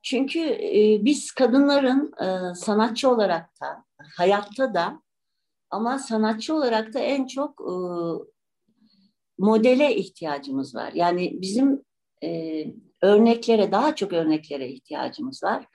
[0.10, 3.86] Çünkü e, biz kadınların e, sanatçı olarak da,
[4.18, 5.02] hayatta da
[5.70, 7.74] ama sanatçı olarak da en çok e,
[9.38, 10.92] modele ihtiyacımız var.
[10.94, 11.84] Yani bizim
[13.02, 15.66] örneklere, daha çok örneklere ihtiyacımız var.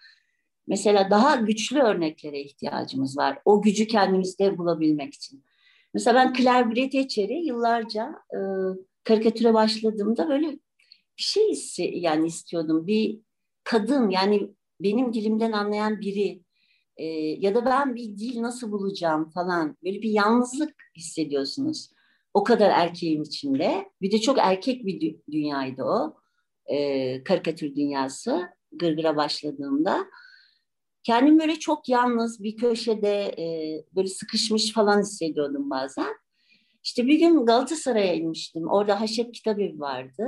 [0.66, 3.38] Mesela daha güçlü örneklere ihtiyacımız var.
[3.44, 5.44] O gücü kendimizde bulabilmek için.
[5.94, 8.38] Mesela ben Claire Bretécher'i yıllarca e,
[9.04, 10.60] karikatüre başladığımda böyle bir
[11.16, 11.54] şey
[11.94, 12.86] yani istiyordum.
[12.86, 13.20] Bir
[13.64, 16.42] kadın yani benim dilimden anlayan biri
[16.96, 17.04] e,
[17.38, 21.90] ya da ben bir dil nasıl bulacağım falan böyle bir yalnızlık hissediyorsunuz.
[22.34, 23.90] O kadar erkeğin içinde.
[24.00, 26.16] Bir de çok erkek bir dü- dünyaydı o.
[26.66, 28.48] E, karikatür dünyası.
[28.72, 30.06] Gırgıra başladığımda.
[31.02, 33.44] Kendim böyle çok yalnız bir köşede e,
[33.96, 36.14] böyle sıkışmış falan hissediyordum bazen.
[36.84, 38.68] İşte bir gün Galatasaray'a inmiştim.
[38.68, 40.24] Orada Haşet Kitabevi vardı.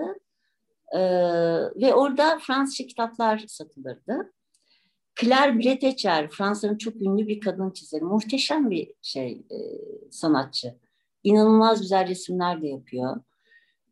[0.94, 1.00] Ee,
[1.76, 4.32] ve orada Fransızca kitaplar satılırdı.
[5.20, 8.04] Claire Bretecher, Fransa'nın çok ünlü bir kadın çizeri.
[8.04, 9.56] Muhteşem bir şey, e,
[10.10, 10.74] sanatçı.
[11.24, 13.20] İnanılmaz güzel resimler de yapıyor.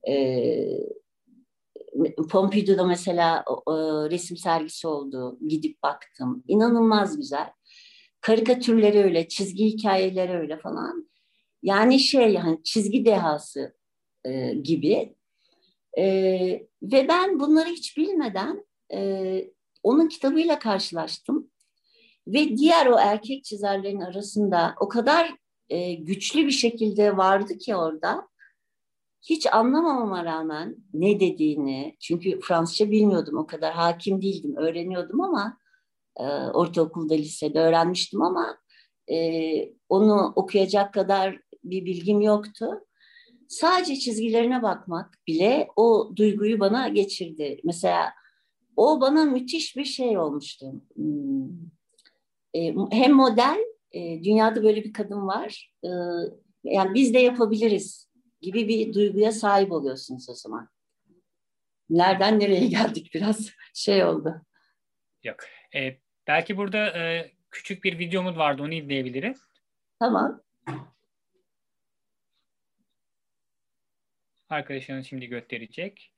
[0.09, 0.15] E,
[2.31, 3.73] Pompidou'da mesela e,
[4.11, 5.39] resim sergisi oldu.
[5.49, 6.45] Gidip baktım.
[6.49, 7.51] İnanılmaz güzel.
[8.21, 11.11] Karikatürleri öyle, çizgi hikayeleri öyle falan.
[11.63, 13.77] Yani şey yani çizgi dehası
[14.25, 15.17] e, gibi
[15.99, 16.05] e,
[16.83, 19.45] ve ben bunları hiç bilmeden e,
[19.83, 21.51] onun kitabıyla karşılaştım.
[22.27, 25.35] Ve diğer o erkek çizerlerin arasında o kadar
[25.69, 28.29] e, güçlü bir şekilde vardı ki orada.
[29.23, 35.59] Hiç anlamamama rağmen ne dediğini, çünkü Fransızca bilmiyordum o kadar hakim değildim, öğreniyordum ama
[36.17, 38.59] e, ortaokulda, lisede öğrenmiştim ama
[39.11, 39.17] e,
[39.89, 42.85] onu okuyacak kadar bir bilgim yoktu
[43.53, 47.61] sadece çizgilerine bakmak bile o duyguyu bana geçirdi.
[47.65, 48.13] Mesela
[48.77, 50.67] o bana müthiş bir şey olmuştu.
[50.95, 51.49] Hmm.
[52.55, 53.59] E, hem model,
[53.93, 55.89] e, dünyada böyle bir kadın var, e,
[56.65, 58.09] yani biz de yapabiliriz
[58.41, 60.69] gibi bir duyguya sahip oluyorsunuz o zaman.
[61.91, 64.35] Nereden nereye geldik biraz şey oldu.
[65.25, 65.37] Yok.
[65.75, 69.41] E, belki burada e, küçük bir videomuz vardı onu izleyebiliriz.
[69.99, 70.43] Tamam.
[74.53, 76.12] Arkadaşlarınız şimdi gösterecek.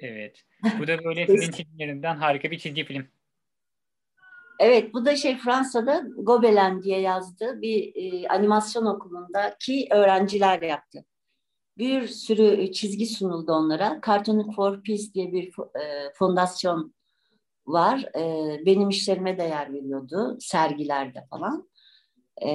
[0.00, 0.44] Evet.
[0.78, 3.08] Bu da böyle film çizimlerinden harika bir çizgi film.
[4.58, 11.04] Evet, bu da şey Fransa'da Gobelin diye yazdığı bir e, animasyon okulundaki öğrenciler yaptı.
[11.78, 14.00] Bir sürü çizgi sunuldu onlara.
[14.06, 16.94] Cartoon for Peace diye bir e, fondasyon
[17.66, 18.04] var.
[18.16, 21.70] E, benim işlerime de yer veriyordu sergilerde falan.
[22.42, 22.50] E,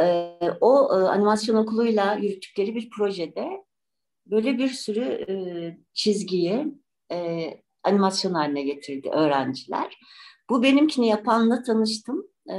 [0.00, 3.64] e, o e, animasyon okuluyla yürüttükleri bir projede
[4.26, 5.34] böyle bir sürü e,
[5.94, 6.66] çizgiyi
[7.12, 7.50] e,
[7.82, 9.98] animasyon haline getirdi öğrenciler.
[10.50, 12.26] Bu benimkini yapanla tanıştım.
[12.50, 12.56] E,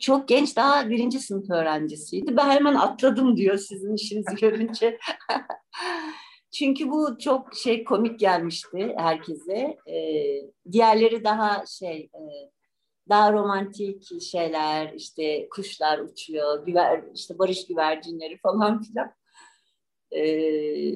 [0.00, 2.36] çok genç daha birinci sınıf öğrencisiydi.
[2.36, 4.98] Ben hemen atladım diyor sizin işinizi görünce.
[6.52, 9.76] Çünkü bu çok şey komik gelmişti herkese.
[9.86, 12.22] Ee, diğerleri daha şey e,
[13.08, 19.12] daha romantik şeyler işte kuşlar uçuyor, güver, işte barış güvercinleri falan filan.
[20.16, 20.92] Ee,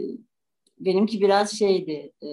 [0.78, 2.28] benimki biraz şeydi e,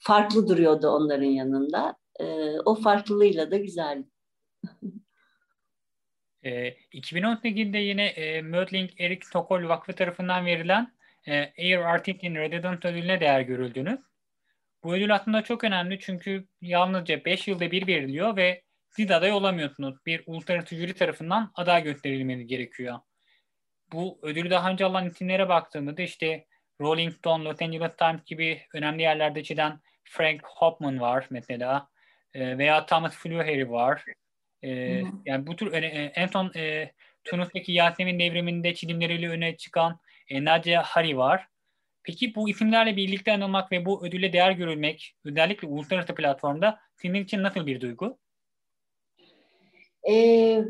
[0.00, 1.96] farklı duruyordu onların yanında.
[2.20, 2.24] E,
[2.64, 4.08] o farklılığıyla da güzeldi.
[6.42, 10.92] e, 2018'de yine e, Mödling Erik Tokol Vakfı tarafından verilen
[11.26, 14.00] e, Air Arctic in Resident ödülüne değer görüldünüz.
[14.84, 20.06] Bu ödül aslında çok önemli çünkü yalnızca 5 yılda bir veriliyor ve siz aday olamıyorsunuz.
[20.06, 22.98] Bir uluslararası jüri tarafından aday gösterilmeniz gerekiyor.
[23.92, 26.46] Bu ödülü daha önce alan isimlere baktığımızda işte
[26.80, 31.88] Rolling Stone, Los Angeles Times gibi önemli yerlerde çizen Frank Hopman var mesela.
[32.34, 34.04] E, veya Thomas Fluharry var.
[34.62, 34.70] E,
[35.26, 36.92] yani bu tür e, en son e,
[37.24, 41.46] Tunus'taki Yasemin devriminde çizimleriyle öne çıkan e, Nadia Hari var.
[42.02, 47.42] Peki bu isimlerle birlikte anılmak ve bu ödülle değer görülmek özellikle uluslararası platformda senin için
[47.42, 48.18] nasıl bir duygu?
[50.10, 50.64] Ee,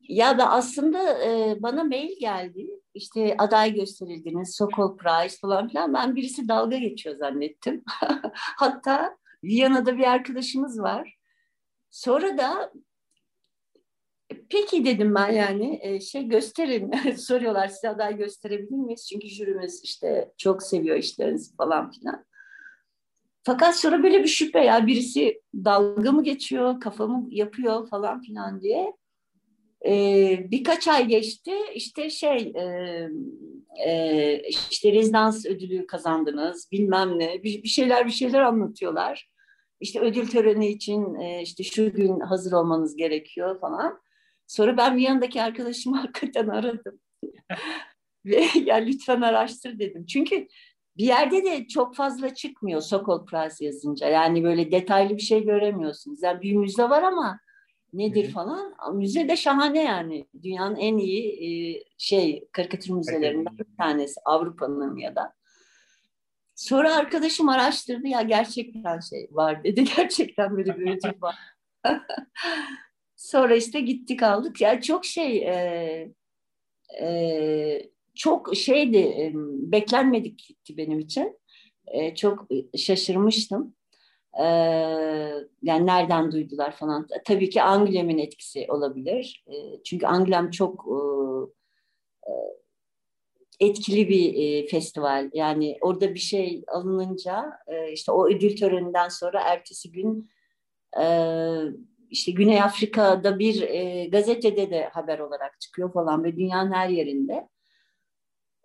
[0.00, 2.66] ya da aslında e, bana mail geldi.
[2.94, 5.94] İşte aday gösterildiniz, Sokol Prize falan filan.
[5.94, 7.84] Ben birisi dalga geçiyor zannettim.
[8.34, 11.18] Hatta Viyana'da bir arkadaşımız var.
[11.90, 12.72] Sonra da
[14.50, 19.08] Peki dedim ben yani e, şey gösterin soruyorlar size aday gösterebilir miyiz?
[19.08, 22.24] Çünkü jürimiz işte çok seviyor işlerinizi falan filan.
[23.44, 28.92] Fakat sonra böyle bir şüphe ya birisi dalga mı geçiyor, kafamı yapıyor falan filan diye.
[29.86, 33.08] Ee, birkaç ay geçti işte şey e,
[33.86, 39.28] e, işte rezidans ödülü kazandınız bilmem ne bir, bir şeyler bir şeyler anlatıyorlar.
[39.80, 44.00] İşte ödül töreni için e, işte şu gün hazır olmanız gerekiyor falan.
[44.46, 47.00] Sonra ben bir yanındaki arkadaşımı hakikaten aradım.
[48.24, 50.06] Ve ya lütfen araştır dedim.
[50.06, 50.48] Çünkü
[50.96, 54.08] bir yerde de çok fazla çıkmıyor Sokol Prize yazınca.
[54.08, 56.22] Yani böyle detaylı bir şey göremiyorsunuz.
[56.22, 57.40] Yani bir müze var ama
[57.92, 58.32] nedir Hı-hı.
[58.32, 58.74] falan.
[58.96, 60.26] Müze de şahane yani.
[60.42, 65.34] Dünyanın en iyi e, şey karikatür müzelerinden bir tanesi Avrupa'nın ya da.
[66.54, 69.84] Sonra arkadaşım araştırdı ya gerçekten şey var dedi.
[69.96, 71.36] Gerçekten böyle bir ödül var.
[73.16, 74.60] Sonra işte gittik aldık.
[74.60, 76.12] Yani çok şey e,
[77.00, 79.32] e, çok şeydi e,
[79.72, 81.38] beklenmedik gitti benim için.
[81.86, 83.74] E, çok şaşırmıştım.
[84.38, 84.44] E,
[85.62, 87.06] yani nereden duydular falan.
[87.24, 89.44] Tabii ki Anglem'in etkisi olabilir.
[89.46, 90.98] E, çünkü Anglem çok e,
[92.30, 92.32] e,
[93.60, 95.30] etkili bir e, festival.
[95.34, 100.30] Yani orada bir şey alınınca e, işte o ödül töreninden sonra ertesi gün
[101.00, 101.06] e,
[102.10, 107.48] işte Güney Afrika'da bir e, gazetede de haber olarak çıkıyor falan ve dünyanın her yerinde.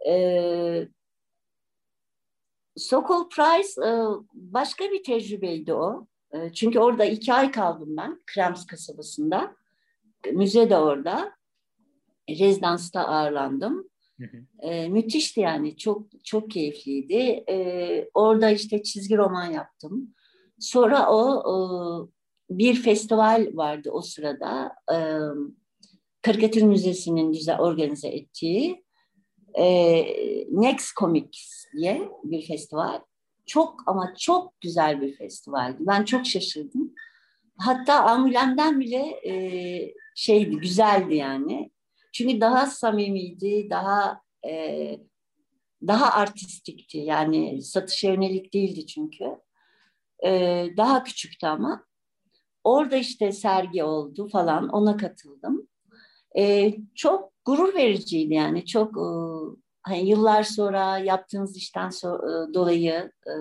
[0.07, 0.87] E,
[2.77, 3.91] Sokol Prize e,
[4.33, 6.07] başka bir tecrübeydi o.
[6.33, 9.55] E, çünkü orada iki ay kaldım ben Krems kasabasında.
[10.33, 11.31] Müze de orada.
[12.29, 13.89] Rezidansta ağırlandım.
[14.59, 17.43] E, müthişti yani çok çok keyifliydi.
[17.49, 20.13] E, orada işte çizgi roman yaptım.
[20.59, 21.21] Sonra o,
[21.53, 22.09] o
[22.49, 24.75] bir festival vardı o sırada.
[24.93, 24.97] E,
[26.21, 28.86] Karikatür Müzesi'nin güzel organize ettiği
[29.57, 29.65] e,
[30.51, 32.99] Next Comics diye bir festival.
[33.45, 35.77] Çok ama çok güzel bir festivaldi.
[35.79, 36.93] Ben çok şaşırdım.
[37.57, 39.33] Hatta Ambulem'den bile e,
[40.15, 41.71] şeydi, güzeldi yani.
[42.13, 44.99] Çünkü daha samimiydi, daha e,
[45.87, 46.97] daha artistikti.
[46.97, 49.25] Yani satışa yönelik değildi çünkü.
[50.25, 50.29] E,
[50.77, 51.85] daha küçüktü ama.
[52.63, 55.67] Orada işte sergi oldu falan ona katıldım.
[56.37, 59.07] Ee, çok gurur vericiydi yani çok e,
[59.81, 63.33] hani yıllar sonra yaptığınız işten so- e, dolayı e,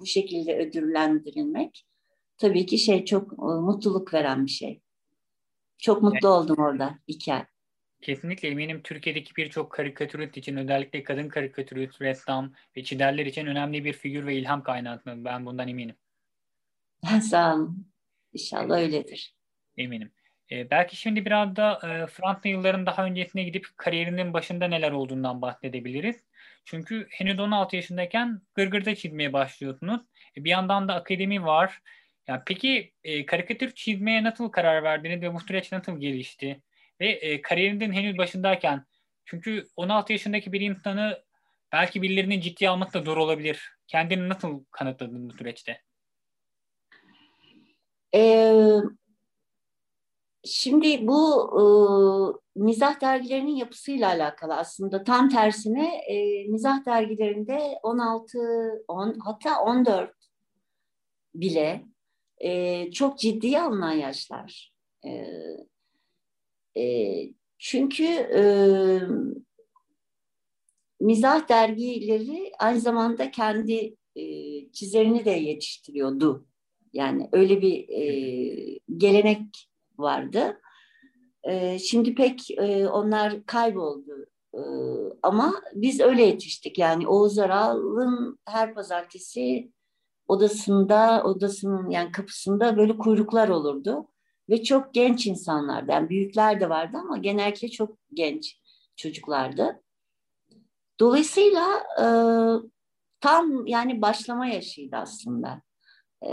[0.00, 1.86] bu şekilde ödüllendirilmek
[2.38, 4.80] tabii ki şey çok e, mutluluk veren bir şey.
[5.78, 6.24] Çok mutlu evet.
[6.24, 7.44] oldum orada iki ay.
[8.02, 13.92] Kesinlikle eminim Türkiye'deki birçok karikatürist için özellikle kadın karikatürist, ressam ve çizerler için önemli bir
[13.92, 15.02] figür ve ilham kaynağı.
[15.06, 15.96] Ben bundan eminim.
[17.30, 17.86] Sağ olun.
[18.32, 19.34] İnşallah öyledir.
[19.76, 20.12] Eminim.
[20.50, 25.42] E, belki şimdi biraz da e, Fransa yılların daha öncesine gidip kariyerinin başında neler olduğundan
[25.42, 26.16] bahsedebiliriz.
[26.64, 30.00] Çünkü henüz 16 yaşındayken gırgırda çizmeye başlıyorsunuz.
[30.36, 31.80] E, bir yandan da akademi var.
[32.26, 36.62] Yani peki e, karikatür çizmeye nasıl karar verdiniz ve bu süreç nasıl gelişti?
[37.00, 38.84] Ve e, kariyerinizin henüz başındayken
[39.24, 41.24] çünkü 16 yaşındaki bir insanı
[41.72, 43.72] belki birilerinin ciddiye alması da zor olabilir.
[43.86, 45.80] Kendini nasıl kanıtladın bu süreçte?
[48.14, 48.80] Ee,
[50.44, 51.64] şimdi bu e,
[52.60, 55.04] mizah dergilerinin yapısıyla alakalı aslında.
[55.04, 58.38] Tam tersine e, mizah dergilerinde 16,
[58.88, 60.10] 10, hatta 14
[61.34, 61.84] bile
[62.38, 64.72] e, çok ciddiye alınan yaşlar.
[65.06, 65.24] E,
[66.82, 67.16] e,
[67.58, 68.42] çünkü e,
[71.00, 74.24] mizah dergileri aynı zamanda kendi e,
[74.72, 76.46] çizerini de yetiştiriyordu.
[76.92, 80.60] Yani öyle bir e, gelenek vardı.
[81.42, 84.26] E, şimdi pek e, onlar kayboldu.
[84.54, 84.60] E,
[85.22, 86.78] ama biz öyle yetiştik.
[86.78, 89.70] Yani Oğuz Aral'ın her pazartesi
[90.28, 94.08] odasında, odasının yani kapısında böyle kuyruklar olurdu.
[94.48, 95.92] Ve çok genç insanlardı.
[95.92, 98.60] Yani büyükler de vardı ama genellikle çok genç
[98.96, 99.82] çocuklardı.
[101.00, 102.06] Dolayısıyla e,
[103.20, 105.62] tam yani başlama yaşıydı aslında
[106.26, 106.30] e,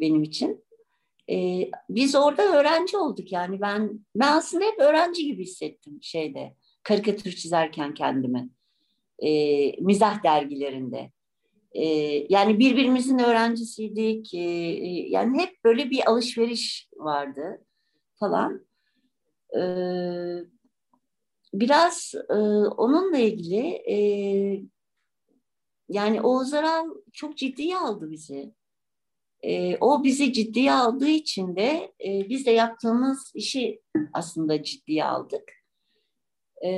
[0.00, 0.64] benim için.
[1.32, 7.32] E, biz orada öğrenci olduk yani ben ben aslında hep öğrenci gibi hissettim şeyde karikatür
[7.32, 8.48] çizerken kendimi
[9.18, 9.30] e,
[9.80, 11.12] mizah dergilerinde.
[11.72, 11.86] E,
[12.28, 14.34] yani birbirimizin öğrencisiydik.
[14.34, 14.38] E,
[15.08, 17.64] yani hep böyle bir alışveriş vardı
[18.18, 18.66] falan.
[19.56, 19.62] E,
[21.54, 22.34] biraz e,
[22.68, 23.96] onunla ilgili e,
[25.88, 28.54] yani Oğuz Aral çok ciddiye aldı bizi.
[29.42, 35.52] E, o bizi ciddiye aldığı için de e, biz de yaptığımız işi aslında ciddiye aldık.
[36.64, 36.70] E,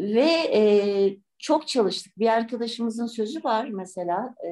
[0.00, 0.62] ve e,
[1.38, 2.18] çok çalıştık.
[2.18, 4.34] Bir arkadaşımızın sözü var mesela.
[4.46, 4.50] E,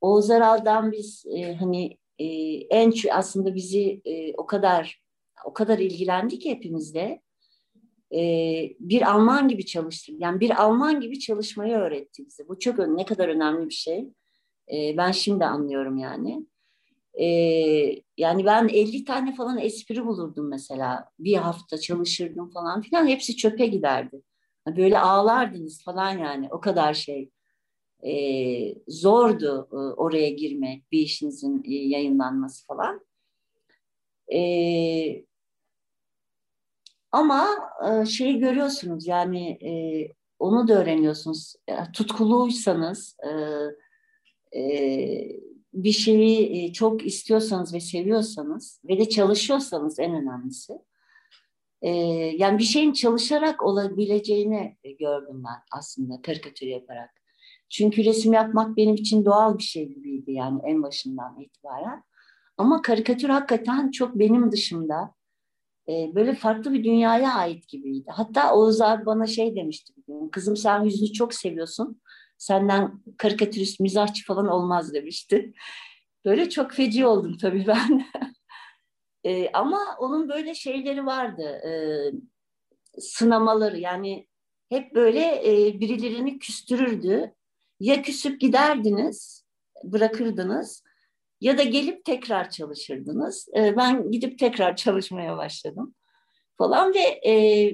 [0.00, 5.02] Oğuz Aral'dan biz e, hani e, en aslında bizi e, o kadar
[5.44, 7.20] o kadar ilgilendi ki hepimizle.
[8.14, 8.20] E,
[8.80, 10.12] bir Alman gibi çalıştı.
[10.18, 12.48] Yani bir Alman gibi çalışmayı öğretti bize.
[12.48, 14.08] Bu çok ne kadar önemli bir şey.
[14.72, 16.46] E, ben şimdi anlıyorum yani.
[17.20, 17.26] E,
[18.16, 21.10] yani ben 50 tane falan espri bulurdum mesela.
[21.18, 23.06] Bir hafta çalışırdım falan filan.
[23.06, 24.22] Hepsi çöpe giderdi.
[24.76, 26.48] Böyle ağlardınız falan yani.
[26.50, 27.30] O kadar şey.
[28.06, 33.00] E, zordu e, oraya girmek, bir işinizin e, yayınlanması falan.
[34.34, 35.27] E,
[37.12, 37.48] ama
[37.88, 39.72] e, şeyi görüyorsunuz yani e,
[40.38, 41.54] onu da öğreniyorsunuz.
[41.68, 43.16] E, tutkuluysanız
[44.56, 44.62] e,
[45.74, 50.72] bir şeyi çok istiyorsanız ve seviyorsanız ve de çalışıyorsanız en önemlisi
[52.38, 57.10] yani bir şeyin çalışarak olabileceğini gördüm ben aslında karikatür yaparak.
[57.68, 62.02] Çünkü resim yapmak benim için doğal bir şey gibiydi yani en başından itibaren.
[62.56, 65.14] Ama karikatür hakikaten çok benim dışımda
[65.88, 68.10] e, böyle farklı bir dünyaya ait gibiydi.
[68.10, 69.92] Hatta Oğuz abi bana şey demişti.
[70.32, 72.00] Kızım sen yüzünü çok seviyorsun.
[72.38, 75.52] Senden karikatürist, mizahçı falan olmaz demişti.
[76.24, 78.06] Böyle çok feci oldum tabii ben.
[79.24, 81.42] e, ama onun böyle şeyleri vardı.
[81.42, 81.72] E,
[83.00, 84.26] sınamaları yani
[84.68, 87.34] hep böyle e, birilerini küstürürdü.
[87.80, 89.44] Ya küsüp giderdiniz,
[89.84, 90.82] bırakırdınız
[91.40, 93.48] ya da gelip tekrar çalışırdınız.
[93.56, 95.94] E, ben gidip tekrar çalışmaya başladım
[96.58, 97.32] falan ve e,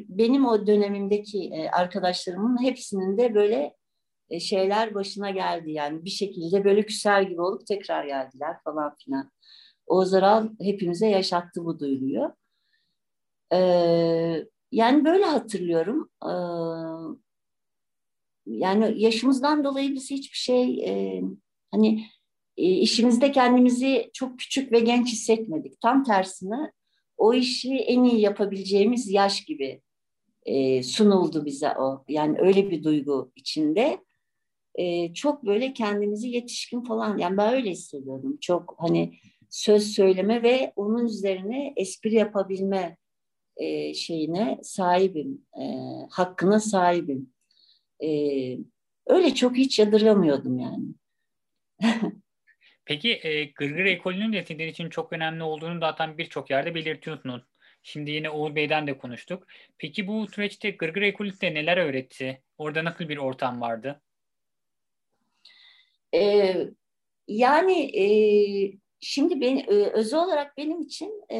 [0.08, 3.74] benim o dönemimdeki e, arkadaşlarımın hepsinin de böyle
[4.30, 5.70] e, şeyler başına geldi.
[5.70, 9.30] Yani bir şekilde böyle küser gibi olup tekrar geldiler falan filan.
[9.86, 12.34] Oğuz Aral hepimize yaşattı bu duyguyu.
[13.52, 16.10] Ee, yani böyle hatırlıyorum.
[16.24, 16.32] Ee,
[18.46, 20.86] yani yaşımızdan dolayı biz hiçbir şey
[21.70, 22.06] hani
[22.56, 25.80] işimizde kendimizi çok küçük ve genç hissetmedik.
[25.80, 26.72] Tam tersine
[27.16, 29.80] o işi en iyi yapabileceğimiz yaş gibi
[30.46, 32.04] e, sunuldu bize o.
[32.08, 33.98] Yani öyle bir duygu içinde
[34.74, 38.38] e, çok böyle kendimizi yetişkin falan yani ben öyle hissediyorum.
[38.40, 39.14] Çok hani
[39.50, 42.96] söz söyleme ve onun üzerine espri yapabilme
[43.56, 45.46] e, şeyine sahibim.
[45.60, 45.64] E,
[46.10, 47.30] hakkına sahibim.
[48.04, 48.08] E,
[49.06, 50.84] öyle çok hiç yadırgamıyordum yani.
[52.84, 57.42] Peki e, Gırgır ekolünün de sizin için çok önemli olduğunu zaten birçok yerde belirtiyorsunuz.
[57.82, 59.46] Şimdi yine Uğur Bey'den de konuştuk.
[59.78, 62.42] Peki bu süreçte Gırgır ekolü size neler öğretti?
[62.58, 64.02] Orada nasıl bir ortam vardı?
[66.14, 66.68] Ee,
[67.28, 68.06] yani e,
[69.00, 71.38] şimdi ben, e, olarak benim için e,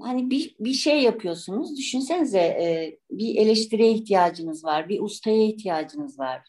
[0.00, 1.78] hani bir, bir şey yapıyorsunuz.
[1.78, 6.42] Düşünsenize e, bir eleştiriye ihtiyacınız var, bir ustaya ihtiyacınız var.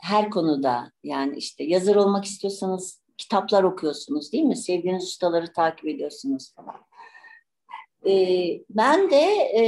[0.00, 4.56] Her konuda yani işte yazar olmak istiyorsanız kitaplar okuyorsunuz değil mi?
[4.56, 6.80] Sevdiğiniz ustaları takip ediyorsunuz falan.
[8.06, 8.14] E,
[8.70, 9.24] ben de
[9.58, 9.64] e,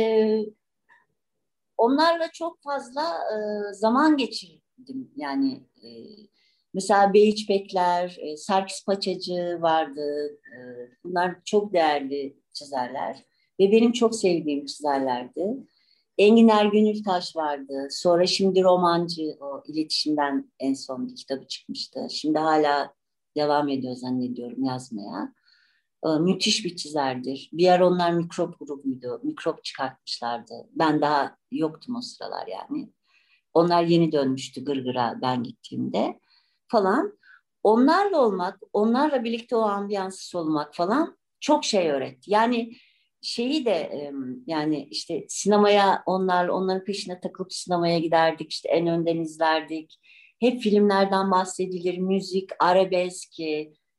[1.77, 3.39] onlarla çok fazla e,
[3.73, 5.11] zaman geçirdim.
[5.17, 5.89] Yani e,
[6.75, 10.39] mesela Beyiç Bekler, e, Sarkis Paçacı vardı.
[10.57, 10.59] E,
[11.05, 13.25] bunlar çok değerli çizerler
[13.61, 15.57] ve benim çok sevdiğim çizerlerdi.
[16.19, 17.89] Engin Ergünül Taş vardı.
[17.91, 22.07] Sonra şimdi romancı o iletişimden en son bir kitabı çıkmıştı.
[22.11, 22.95] Şimdi hala
[23.37, 25.35] devam ediyor zannediyorum yazmaya.
[26.05, 27.51] E, müthiş bir çizerdir.
[27.53, 29.21] Bir yer onlar mikrop grubuydu.
[29.23, 30.55] Mikrop çıkartmışlardı.
[30.73, 32.91] Ben daha yoktum o sıralar yani.
[33.55, 36.21] Onlar yeni dönmüştü Gırgır'a ben gittiğimde
[36.69, 37.19] falan.
[37.63, 42.31] Onlarla olmak, onlarla birlikte o ambiyansı solmak falan çok şey öğretti.
[42.31, 42.73] Yani
[43.27, 44.11] şeyi de
[44.47, 50.01] yani işte sinemaya onlar onların peşine takılıp sinemaya giderdik işte en önden izlerdik.
[50.41, 53.33] Hep filmlerden bahsedilir, müzik, arabesk,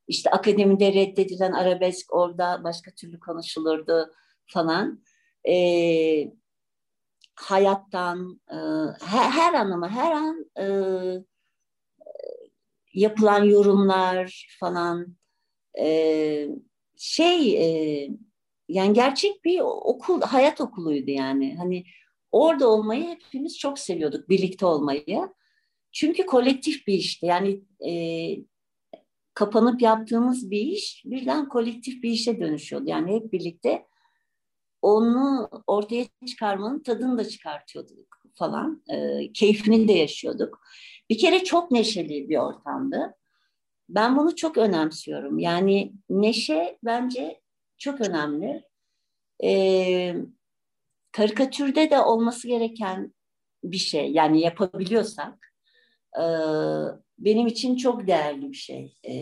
[0.08, 4.14] işte akademide reddedilen arabesk orada başka türlü konuşulurdu
[4.46, 5.04] falan.
[5.50, 6.32] Ee,
[7.36, 8.56] hayattan, e,
[9.06, 10.66] her, her anlamı, her an e,
[12.94, 15.18] yapılan yorumlar falan
[15.80, 16.48] e,
[16.98, 18.10] şey e,
[18.70, 21.56] yani gerçek bir okul, hayat okuluydu yani.
[21.58, 21.84] Hani
[22.32, 25.30] orada olmayı hepimiz çok seviyorduk, birlikte olmayı.
[25.92, 27.26] Çünkü kolektif bir işti.
[27.26, 27.92] Yani e,
[29.34, 32.90] kapanıp yaptığımız bir iş birden kolektif bir işe dönüşüyordu.
[32.90, 33.86] Yani hep birlikte
[34.82, 38.84] onu ortaya çıkarmanın tadını da çıkartıyorduk falan.
[38.90, 40.62] E, keyfini de yaşıyorduk.
[41.10, 43.16] Bir kere çok neşeli bir ortamdı.
[43.90, 45.40] Ben bunu çok önemsiyorum.
[45.40, 47.42] Yani neşe bence
[47.78, 48.64] çok önemli.
[49.44, 50.16] E,
[51.12, 53.14] karikatürde de olması gereken
[53.64, 54.12] bir şey.
[54.12, 55.54] Yani yapabiliyorsak
[56.18, 56.24] e,
[57.20, 58.98] benim için çok değerli bir şey.
[59.04, 59.14] E,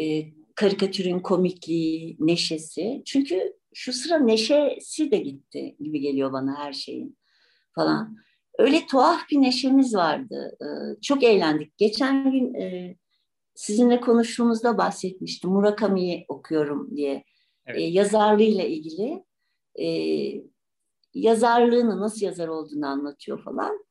[0.00, 3.02] e, karikatürün komikliği, neşesi.
[3.06, 7.18] Çünkü şu sıra neşesi de gitti gibi geliyor bana her şeyin
[7.74, 8.16] falan.
[8.58, 10.56] Öyle tuhaf bir neşemiz vardı.
[10.60, 11.78] E, çok eğlendik.
[11.78, 12.96] Geçen gün e,
[13.54, 15.50] sizinle konuştuğumuzda bahsetmiştim.
[15.50, 17.24] Murakami'yi okuyorum diye.
[17.66, 17.80] Evet.
[17.80, 19.24] E, yazarlığıyla ilgili.
[19.80, 19.86] E,
[21.14, 23.84] yazarlığını nasıl yazar olduğunu anlatıyor falan.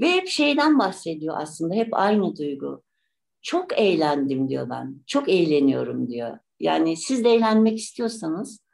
[0.00, 1.74] Ve hep şeyden bahsediyor aslında.
[1.74, 2.82] Hep aynı duygu.
[3.42, 5.02] Çok eğlendim diyor ben.
[5.06, 6.38] Çok eğleniyorum diyor.
[6.60, 8.64] Yani siz de eğlenmek istiyorsanız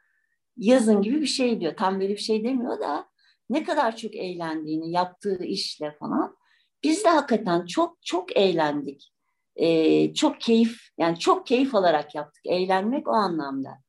[0.57, 1.75] yazın gibi bir şey diyor.
[1.77, 3.05] Tam böyle bir şey demiyor da
[3.49, 6.35] ne kadar çok eğlendiğini yaptığı işle falan.
[6.83, 9.11] Biz de hakikaten çok çok eğlendik.
[9.55, 12.45] Ee, çok keyif yani çok keyif alarak yaptık.
[12.45, 13.84] Eğlenmek o anlamda.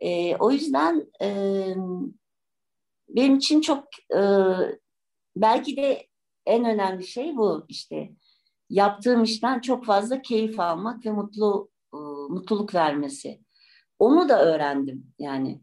[0.00, 1.28] Ee, o yüzden e,
[3.08, 3.84] benim için çok
[4.14, 4.20] e,
[5.36, 6.06] belki de
[6.46, 8.10] en önemli şey bu işte
[8.70, 11.96] yaptığım işten çok fazla keyif almak ve mutlu e,
[12.28, 13.40] mutluluk vermesi.
[13.98, 15.60] Onu da öğrendim yani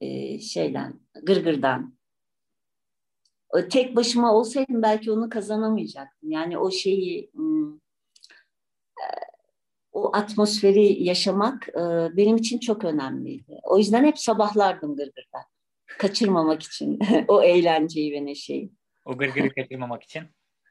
[0.00, 1.96] e, şeyden, gırgırdan.
[3.48, 6.30] O, tek başıma olsaydım belki onu kazanamayacaktım.
[6.30, 7.30] Yani o şeyi
[9.00, 9.25] e,
[9.96, 11.82] o atmosferi yaşamak e,
[12.16, 13.58] benim için çok önemliydi.
[13.62, 15.38] O yüzden hep sabahlardım gırgırda.
[15.86, 18.72] Kaçırmamak için o eğlenceyi ve neşeyi.
[19.04, 20.22] O gırgırı kaçırmamak için?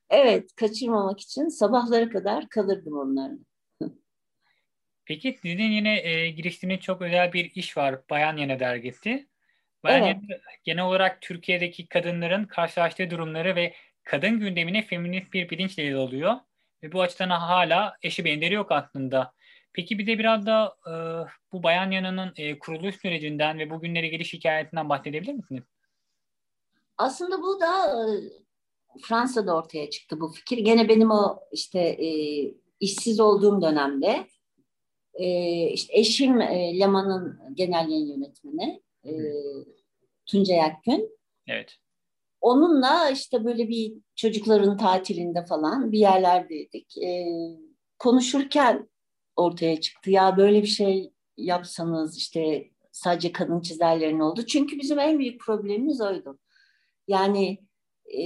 [0.09, 3.37] Evet, kaçırmamak için sabahlara kadar kalırdım onlarla.
[5.05, 8.01] Peki sizin yine e, giriştiğiniz çok özel bir iş var.
[8.09, 9.27] Bayan Yana dergisi.
[9.83, 10.15] Bayan evet.
[10.29, 13.73] Yana, genel olarak Türkiye'deki kadınların karşılaştığı durumları ve
[14.03, 16.35] kadın gündemine feminist bir bilinçle ele alıyor.
[16.83, 19.33] Ve bu açıdan hala eşi benzeri yok aslında.
[19.73, 20.93] Peki bir de biraz da e,
[21.51, 25.63] bu Bayan Yana'nın e, kuruluş sürecinden ve bugünlere geliş hikayetinden bahsedebilir misiniz?
[26.97, 28.01] Aslında bu da e,
[29.01, 30.57] Fransa'da ortaya çıktı bu fikir.
[30.57, 32.09] Gene benim o işte e,
[32.79, 34.27] işsiz olduğum dönemde
[35.13, 35.27] e,
[35.67, 39.11] işte eşim e, Leman'ın genel yayın yönetmeni e,
[40.25, 41.17] Tuncay Akgün.
[41.47, 41.79] Evet.
[42.45, 46.97] Onunla işte böyle bir çocukların tatilinde falan bir yerlerdeydik.
[46.97, 47.25] E,
[47.99, 48.89] konuşurken
[49.35, 50.11] ortaya çıktı.
[50.11, 54.45] Ya böyle bir şey yapsanız işte sadece kadın çizerlerin oldu.
[54.45, 56.39] Çünkü bizim en büyük problemimiz oydu.
[57.07, 57.59] Yani
[58.17, 58.23] e,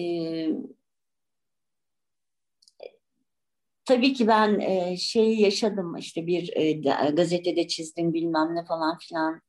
[3.86, 6.72] tabii ki ben e, şeyi yaşadım işte bir e,
[7.12, 9.42] gazetede çizdim bilmem ne falan filan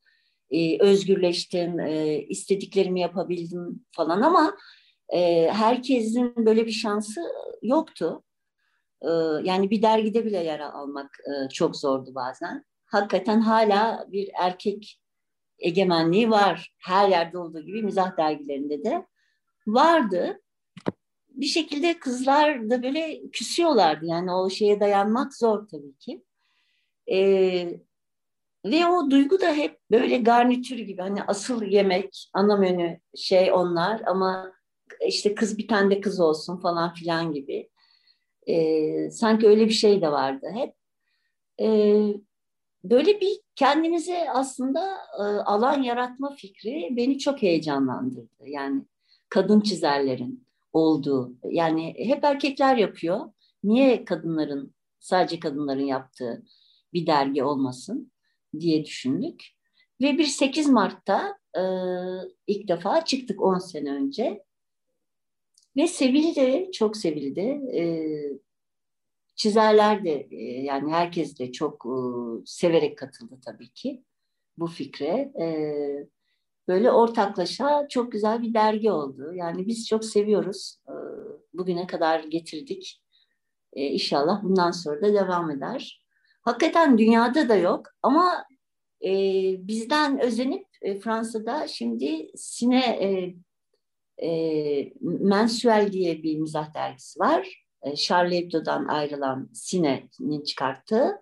[0.50, 4.56] e, özgürleştim e, istediklerimi yapabildim falan ama
[5.08, 7.20] e, herkesin böyle bir şansı
[7.62, 8.22] yoktu.
[9.02, 9.08] E,
[9.42, 12.64] yani bir dergide bile yer almak e, çok zordu bazen.
[12.86, 15.00] Hakikaten hala bir erkek
[15.58, 16.74] egemenliği var.
[16.78, 19.06] Her yerde olduğu gibi mizah dergilerinde de
[19.66, 20.40] vardı.
[21.28, 24.06] Bir şekilde kızlar da böyle küsüyorlardı.
[24.06, 26.24] Yani o şeye dayanmak zor tabii ki.
[27.12, 27.80] Ee,
[28.64, 31.02] ve o duygu da hep böyle garnitür gibi.
[31.02, 34.52] Hani asıl yemek, ana menü şey onlar ama
[35.06, 37.70] işte kız bir tane de kız olsun falan filan gibi.
[38.46, 40.74] Ee, sanki öyle bir şey de vardı hep.
[41.60, 42.14] Ee,
[42.84, 48.44] böyle bir kendimize aslında e, alan yaratma fikri beni çok heyecanlandırdı.
[48.46, 48.82] Yani
[49.28, 53.20] kadın çizerlerin olduğu, yani hep erkekler yapıyor.
[53.64, 56.42] Niye kadınların, sadece kadınların yaptığı
[56.92, 58.12] bir dergi olmasın
[58.60, 59.44] diye düşündük.
[60.00, 61.62] Ve bir 8 Mart'ta e,
[62.46, 64.44] ilk defa çıktık 10 sene önce.
[65.76, 67.40] Ve sevildi, çok sevildi.
[67.74, 67.82] E,
[69.40, 71.96] Çizerler de e, yani herkes de çok e,
[72.46, 74.04] severek katıldı tabii ki
[74.58, 75.32] bu fikre.
[75.40, 75.46] E,
[76.68, 79.32] böyle ortaklaşa çok güzel bir dergi oldu.
[79.34, 80.80] Yani biz çok seviyoruz.
[81.54, 83.02] Bugüne kadar getirdik.
[83.72, 85.99] İnşallah bundan sonra da devam eder.
[86.50, 88.44] Hakikaten dünyada da yok ama
[89.68, 90.66] bizden özenip
[91.02, 92.98] Fransa'da şimdi Sine
[95.00, 97.64] Mensuel diye bir mizah dergisi var.
[97.82, 101.20] E, Charlie Hebdo'dan ayrılan Sine'nin çıkarttığı.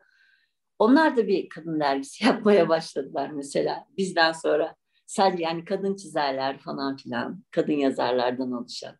[0.78, 4.74] Onlar da bir kadın dergisi yapmaya başladılar mesela bizden sonra.
[5.06, 8.96] Sadece yani kadın çizerler falan filan, kadın yazarlardan oluşan.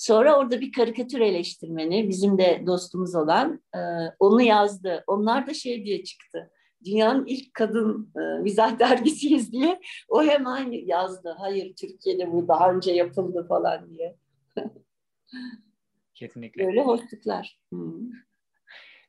[0.00, 3.78] Sonra orada bir karikatür eleştirmeni, bizim de dostumuz olan, e,
[4.18, 5.04] onu yazdı.
[5.06, 6.50] Onlar da şey diye çıktı.
[6.84, 9.80] Dünyanın ilk kadın e, mizah dergisiyiz diye.
[10.08, 11.34] O hemen yazdı.
[11.38, 14.16] Hayır Türkiye'de bu daha önce yapıldı falan diye.
[16.14, 16.66] Kesinlikle.
[16.66, 17.58] Böyle hoşluklar.
[17.70, 18.10] Hmm.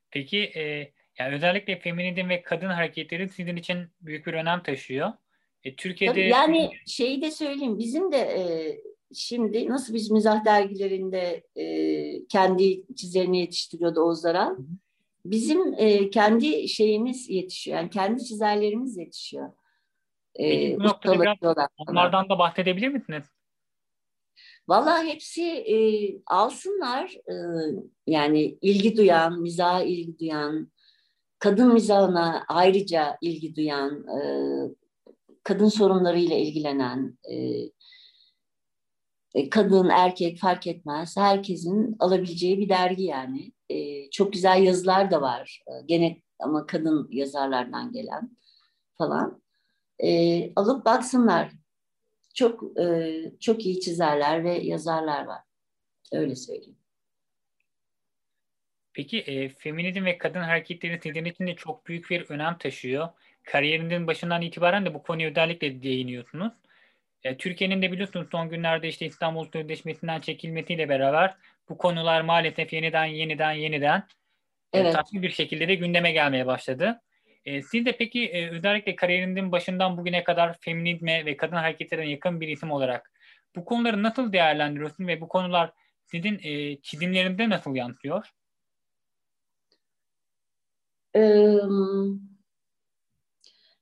[0.09, 5.13] Peki e, yani özellikle feminizm ve kadın hareketleri sizin için büyük bir önem taşıyor.
[5.63, 8.41] E, Türkiye'de Tabii yani şeyi de söyleyeyim bizim de e,
[9.13, 14.55] şimdi nasıl biz mizah dergilerinde e, kendi çizerini yetiştiriyordu Oğuz Aral.
[15.25, 17.77] Bizim e, kendi şeyimiz yetişiyor.
[17.77, 19.51] Yani kendi çizerlerimiz yetişiyor.
[20.35, 21.37] E, Peki bu noktada biraz
[21.77, 23.25] onlardan da bahsedebilir misiniz?
[24.67, 25.75] Valla hepsi e,
[26.25, 27.35] alsınlar e,
[28.07, 30.71] yani ilgi duyan, mizaha ilgi duyan,
[31.39, 34.21] kadın mizahına ayrıca ilgi duyan, e,
[35.43, 37.71] kadın sorunlarıyla ilgilenen, e, e,
[39.51, 41.17] kadın, erkek fark etmez.
[41.17, 43.51] Herkesin alabileceği bir dergi yani.
[43.69, 45.63] E, çok güzel yazılar da var.
[45.67, 48.37] E, gene ama kadın yazarlardan gelen
[48.97, 49.41] falan.
[49.99, 51.51] E, alıp baksınlar
[52.33, 55.41] çok e, çok iyi çizerler ve yazarlar var.
[56.11, 56.77] Öyle söyleyeyim.
[58.93, 63.09] Peki e, feminizm ve kadın hareketleri sizin için de çok büyük bir önem taşıyor.
[63.43, 66.53] Kariyerinin başından itibaren de bu konuya özellikle değiniyorsunuz.
[67.23, 71.35] E, Türkiye'nin de biliyorsunuz son günlerde işte İstanbul Sözleşmesi'nden çekilmesiyle beraber
[71.69, 74.03] bu konular maalesef yeniden yeniden yeniden
[74.73, 74.95] e, evet.
[75.15, 77.01] e, bir şekilde de gündeme gelmeye başladı.
[77.45, 82.41] E, siz de peki e, özellikle kariyerinizin başından bugüne kadar feminizme ve kadın hareketlerine yakın
[82.41, 83.11] bir isim olarak
[83.55, 85.71] bu konuları nasıl değerlendiriyorsun ve bu konular
[86.05, 88.31] sizin e, çizimlerinde nasıl yansıyor?
[91.15, 91.57] Ee,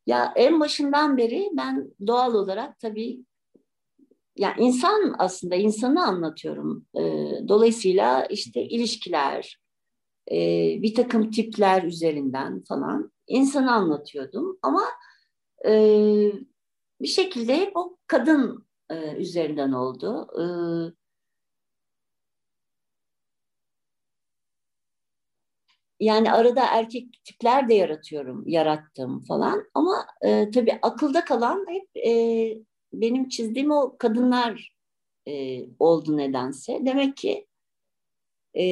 [0.07, 3.25] ya en başından beri ben doğal olarak tabii
[4.39, 6.85] ya insan aslında insanı anlatıyorum.
[6.95, 7.01] Ee,
[7.47, 9.59] dolayısıyla işte ilişkiler,
[10.31, 10.37] e,
[10.81, 14.81] bir takım tipler üzerinden falan insanı anlatıyordum ama
[15.65, 15.71] e,
[17.01, 20.27] bir şekilde hep o kadın e, üzerinden oldu.
[20.41, 20.43] E,
[25.99, 32.68] yani arada erkek tipler de yaratıyorum, yarattım falan ama e, tabii akılda kalan hep e,
[32.93, 34.75] benim çizdiğim o kadınlar
[35.27, 36.81] e, oldu nedense.
[36.85, 37.47] Demek ki
[38.57, 38.63] e,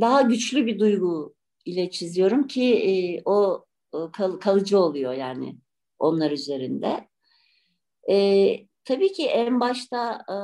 [0.00, 1.34] daha güçlü bir duygu
[1.64, 3.64] ile çiziyorum ki e, o
[4.12, 5.56] kal, kalıcı oluyor yani
[5.98, 7.08] onlar üzerinde.
[8.10, 10.36] E, tabii ki en başta e,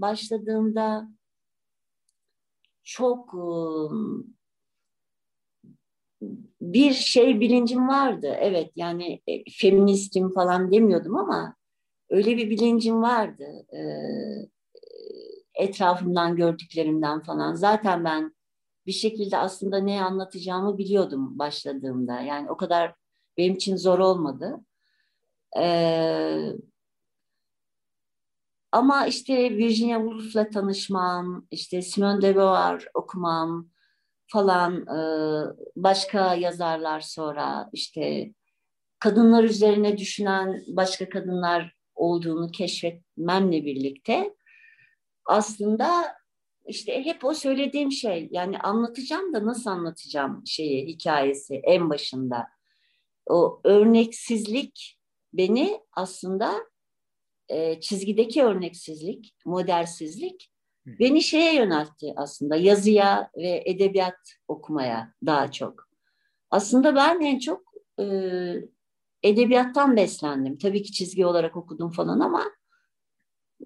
[0.00, 1.08] başladığımda
[2.84, 3.48] çok e,
[6.60, 8.36] bir şey bilincim vardı.
[8.40, 11.56] Evet yani e, feministim falan demiyordum ama
[12.10, 13.66] öyle bir bilincim vardı.
[13.72, 13.80] E,
[15.58, 17.54] etrafımdan gördüklerimden falan.
[17.54, 18.34] Zaten ben
[18.86, 22.20] bir şekilde aslında ne anlatacağımı biliyordum başladığımda.
[22.20, 22.94] Yani o kadar
[23.36, 24.60] benim için zor olmadı.
[25.58, 26.52] Ee,
[28.72, 33.68] ama işte Virginia Woolf'la tanışmam, işte Simone de Beauvoir okumam
[34.28, 35.00] falan, e,
[35.76, 38.32] başka yazarlar sonra işte
[38.98, 44.34] kadınlar üzerine düşünen başka kadınlar olduğunu keşfetmemle birlikte
[45.24, 46.18] aslında
[46.66, 52.46] işte hep o söylediğim şey yani anlatacağım da nasıl anlatacağım şeyi hikayesi en başında.
[53.26, 54.98] O örneksizlik
[55.32, 56.54] beni aslında
[57.48, 60.50] e, çizgideki örneksizlik, modersizlik
[61.00, 64.18] beni şeye yöneltti aslında yazıya ve edebiyat
[64.48, 65.88] okumaya daha çok.
[66.50, 67.62] Aslında ben en çok
[68.00, 68.04] e,
[69.22, 70.58] edebiyattan beslendim.
[70.58, 72.44] Tabii ki çizgi olarak okudum falan ama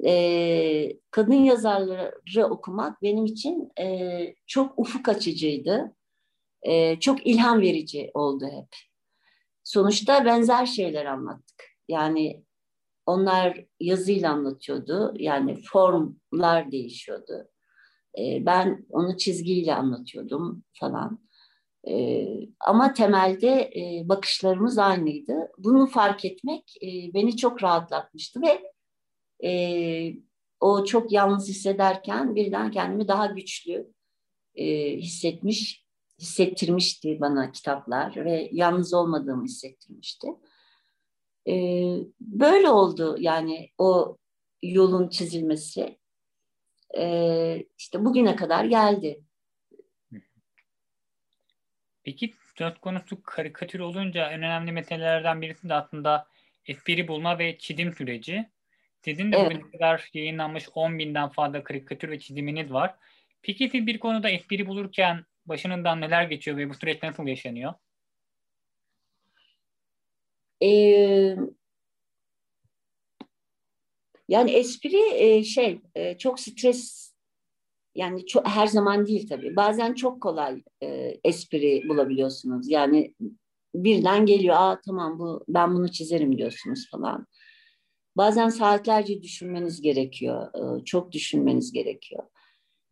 [0.07, 5.95] e, kadın yazarları okumak benim için e, çok ufuk açıcıydı.
[6.63, 8.69] E, çok ilham verici oldu hep.
[9.65, 11.65] Sonuçta benzer şeyler anlattık.
[11.89, 12.45] Yani
[13.07, 15.15] onlar yazıyla anlatıyordu.
[15.17, 17.49] Yani formlar değişiyordu.
[18.19, 21.19] E, ben onu çizgiyle anlatıyordum falan.
[21.89, 22.27] E,
[22.61, 25.35] ama temelde e, bakışlarımız aynıydı.
[25.59, 28.73] Bunu fark etmek e, beni çok rahatlatmıştı ve
[29.49, 29.53] e,
[30.61, 33.93] o çok yalnız hissederken birden kendimi daha güçlü
[34.55, 35.87] e, hissetmiş,
[36.21, 40.29] hissettirmişti bana kitaplar ve yalnız olmadığımı hissettirmişti.
[41.49, 41.55] E,
[42.21, 44.17] böyle oldu yani o
[44.63, 45.99] yolun çizilmesi.
[46.99, 49.25] E, işte bugüne kadar geldi.
[52.05, 56.27] Peki söz konusu karikatür olunca en önemli meselelerden birisi de aslında
[56.67, 58.51] espri bulma ve çizim süreci.
[59.05, 59.51] Sizin de evet.
[59.51, 62.95] bugüne kadar yayınlanmış 10 binden fazla karikatür ve çiziminiz var.
[63.43, 67.75] Peki siz bir konuda espri bulurken başınızdan neler geçiyor ve bu süreç nasıl yaşanıyor?
[74.29, 77.13] Yani espri e, şey e, çok stres
[77.95, 79.57] yani çok, her zaman değil tabii.
[79.57, 82.71] Bazen çok kolay e, espri bulabiliyorsunuz.
[82.71, 83.15] Yani
[83.75, 87.27] birden geliyor, aa tamam bu ben bunu çizerim diyorsunuz falan.
[88.17, 90.49] Bazen saatlerce düşünmeniz gerekiyor.
[90.55, 92.23] E, çok düşünmeniz gerekiyor.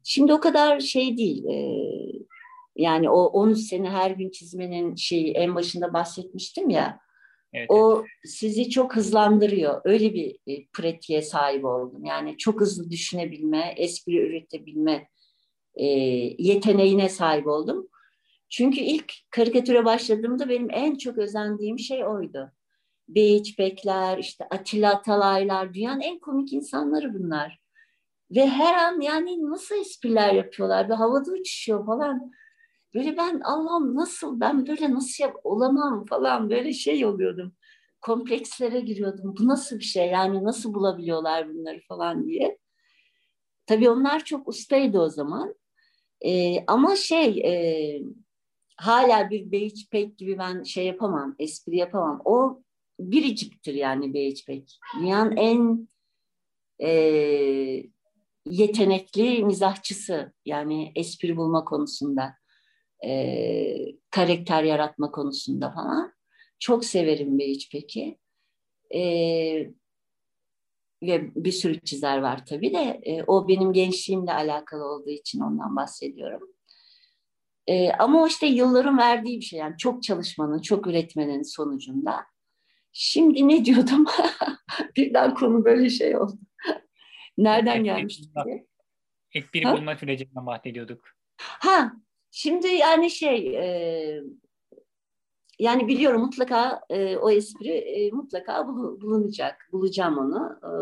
[0.05, 1.45] Şimdi o kadar şey değil.
[1.45, 1.77] E,
[2.77, 7.01] yani o 13 sene her gün çizmenin şeyi en başında bahsetmiştim ya.
[7.53, 8.11] Evet, o evet.
[8.25, 9.81] sizi çok hızlandırıyor.
[9.85, 12.05] Öyle bir e, pratiğe sahip oldum.
[12.05, 15.09] Yani çok hızlı düşünebilme, espri üretebilme
[15.75, 15.87] e,
[16.39, 17.89] yeteneğine sahip oldum.
[18.49, 22.53] Çünkü ilk karikatüre başladığımda benim en çok özendiğim şey oydu.
[23.09, 27.61] Beyiç Bekler, işte Atilla Atalaylar, dünyanın en komik insanları bunlar.
[28.31, 32.33] Ve her an yani nasıl espriler yapıyorlar, bir havada uçuşuyor falan.
[32.95, 37.53] Böyle ben Allah'ım nasıl, ben böyle nasıl yap, olamam falan böyle şey oluyordum.
[38.01, 39.35] Komplekslere giriyordum.
[39.39, 42.59] Bu nasıl bir şey yani nasıl bulabiliyorlar bunları falan diye.
[43.67, 45.55] Tabii onlar çok ustaydı o zaman.
[46.21, 47.53] Ee, ama şey e,
[48.77, 52.23] hala bir Beyiç Pek gibi ben şey yapamam, espri yapamam.
[52.25, 52.63] O
[53.01, 54.79] biriciktir yani Beyçbek.
[54.99, 55.89] Dünyanın en
[56.83, 56.91] e,
[58.47, 62.35] yetenekli mizahçısı yani espri bulma konusunda,
[63.05, 63.77] e,
[64.11, 66.13] karakter yaratma konusunda falan.
[66.59, 68.19] Çok severim Beyçbek'i.
[68.95, 69.03] E,
[71.03, 75.77] ve bir sürü çizer var tabii de e, o benim gençliğimle alakalı olduğu için ondan
[75.77, 76.49] bahsediyorum.
[77.67, 82.27] E, ama o işte yılların verdiği bir şey yani çok çalışmanın, çok üretmenin sonucunda
[82.93, 84.05] Şimdi ne diyordum?
[84.97, 86.39] Birden konu böyle şey oldu.
[87.39, 88.29] Nereden gelmişti?
[89.35, 91.05] F1 bulma sürecinden bahsediyorduk.
[91.39, 91.93] Ha,
[92.31, 94.23] şimdi yani şey e,
[95.59, 99.69] yani biliyorum mutlaka e, o espri e, mutlaka bulunacak.
[99.73, 100.59] Bulacağım onu.
[100.65, 100.73] E,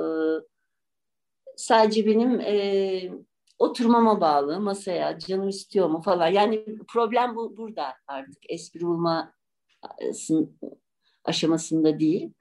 [1.57, 3.11] sadece benim e,
[3.59, 6.29] oturmama bağlı masaya canım istiyor mu falan.
[6.29, 9.35] Yani problem bu burada artık espri bulma
[11.25, 12.33] aşamasında değil.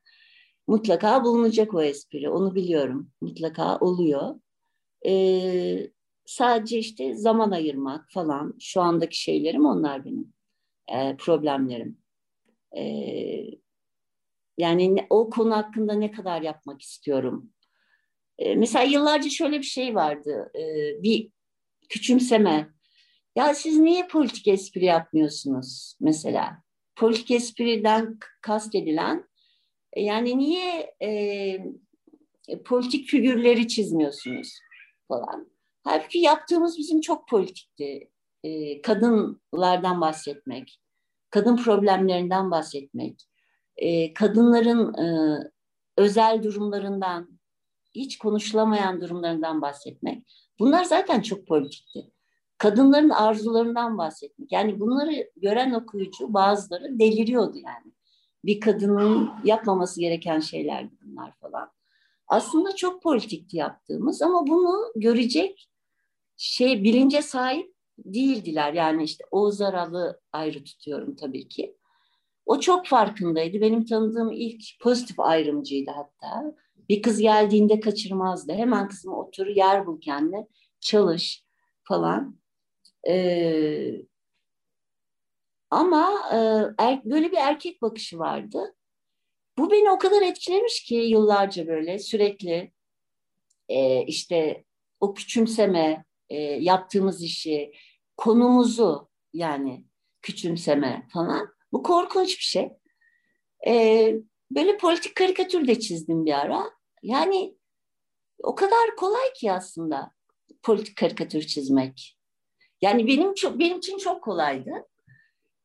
[0.68, 3.12] Mutlaka bulunacak o espri, onu biliyorum.
[3.22, 4.36] Mutlaka oluyor.
[5.06, 5.92] Ee,
[6.28, 10.34] sadece işte zaman ayırmak falan, şu andaki şeylerim onlar benim
[10.88, 11.98] e, problemlerim.
[12.78, 13.44] Ee,
[14.58, 17.54] yani ne, o konu hakkında ne kadar yapmak istiyorum.
[18.40, 21.32] Ee, mesela yıllarca şöyle bir şey vardı, ee, bir
[21.90, 22.70] küçümseme.
[23.36, 26.68] Ya siz niye politik espri yapmıyorsunuz mesela?
[26.98, 29.28] politik espriden kastedilen
[29.94, 34.60] e, yani niye e, politik figürleri çizmiyorsunuz
[35.08, 35.57] falan.
[35.88, 38.10] Halbuki yaptığımız bizim çok politikti.
[38.44, 40.82] E, kadınlardan bahsetmek,
[41.30, 43.28] kadın problemlerinden bahsetmek,
[43.78, 45.38] e, kadınların e,
[45.98, 47.40] özel durumlarından,
[47.96, 50.28] hiç konuşulamayan durumlarından bahsetmek.
[50.60, 52.12] Bunlar zaten çok politikti
[52.58, 54.52] kadınların arzularından bahsetmek.
[54.52, 57.94] Yani bunları gören okuyucu bazıları deliriyordu yani.
[58.46, 61.72] bir kadının yapmaması gereken şeylerdi bunlar falan.
[62.28, 65.70] Aslında çok politikti yaptığımız ama bunu görecek
[66.38, 68.74] şey bilince sahip değildiler.
[68.74, 71.78] Yani işte Oğuz Aral'ı ayrı tutuyorum tabii ki.
[72.46, 73.62] O çok farkındaydı.
[73.62, 76.56] Benim tanıdığım ilk pozitif ayrımcıydı hatta.
[76.90, 78.54] Bir kız geldiğinde kaçırmazdı.
[78.54, 80.48] Hemen kızım otur, yer bul kendine,
[80.80, 81.44] çalış
[81.84, 82.40] falan.
[83.08, 84.02] Ee,
[85.70, 86.38] ama e,
[86.84, 88.76] er, böyle bir erkek bakışı vardı.
[89.58, 92.72] Bu beni o kadar etkilemiş ki yıllarca böyle sürekli
[93.70, 94.64] e, işte
[95.00, 97.72] o küçümseme, e, yaptığımız işi,
[98.18, 99.86] konumuzu yani
[100.22, 101.48] küçümseme falan.
[101.72, 102.70] Bu korkunç bir şey.
[103.68, 104.14] E,
[104.52, 106.64] böyle politik karikatür de çizdim bir ara.
[107.04, 107.58] Yani
[108.44, 110.12] o kadar kolay ki aslında
[110.64, 112.18] politik karikatür çizmek.
[112.82, 114.72] Yani benim çok benim için çok kolaydı.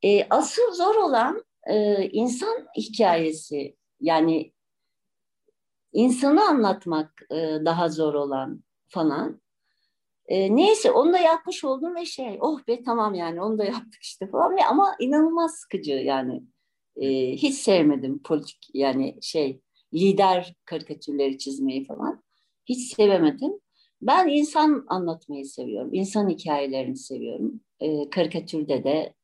[0.03, 3.77] E, asıl zor olan e, insan hikayesi.
[4.01, 4.53] Yani
[5.93, 9.42] insanı anlatmak e, daha zor olan falan.
[10.29, 14.03] E, neyse onu da yapmış oldum ve şey oh be tamam yani onu da yaptık
[14.03, 16.43] işte falan ama inanılmaz sıkıcı yani
[16.97, 19.61] e, hiç sevmedim politik yani şey
[19.95, 22.23] lider karikatürleri çizmeyi falan
[22.67, 23.53] hiç sevemedim.
[24.03, 27.61] Ben insan anlatmayı seviyorum, insan hikayelerini seviyorum.
[27.81, 29.15] E, karikatürde de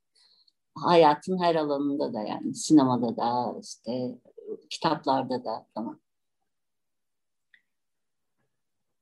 [0.74, 4.18] hayatın her alanında da yani sinemada da işte
[4.70, 6.00] kitaplarda da falan.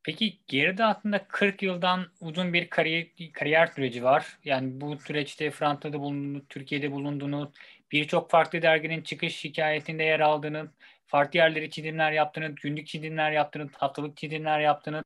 [0.06, 4.38] Peki geride aslında 40 yıldan uzun bir kariyer, kariyer süreci var.
[4.44, 7.48] Yani bu süreçte Fransa'da bulundunuz, Türkiye'de bulundunuz,
[7.92, 10.68] birçok farklı derginin çıkış hikayesinde yer aldınız,
[11.06, 15.04] farklı yerleri çizimler yaptınız, günlük çizimler yaptınız, haftalık çizimler yaptınız.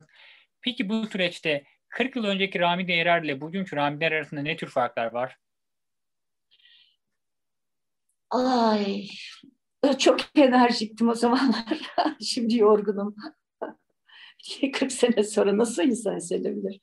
[0.60, 5.12] Peki bu süreçte 40 yıl önceki Ramide Erer ile bugünkü Ramideler arasında ne tür farklar
[5.12, 5.36] var?
[8.30, 9.06] Ay,
[9.98, 11.64] çok enerjiktim o zamanlar.
[12.20, 13.14] Şimdi yorgunum.
[14.72, 16.80] 40 sene sonra nasıl insan hissedilir?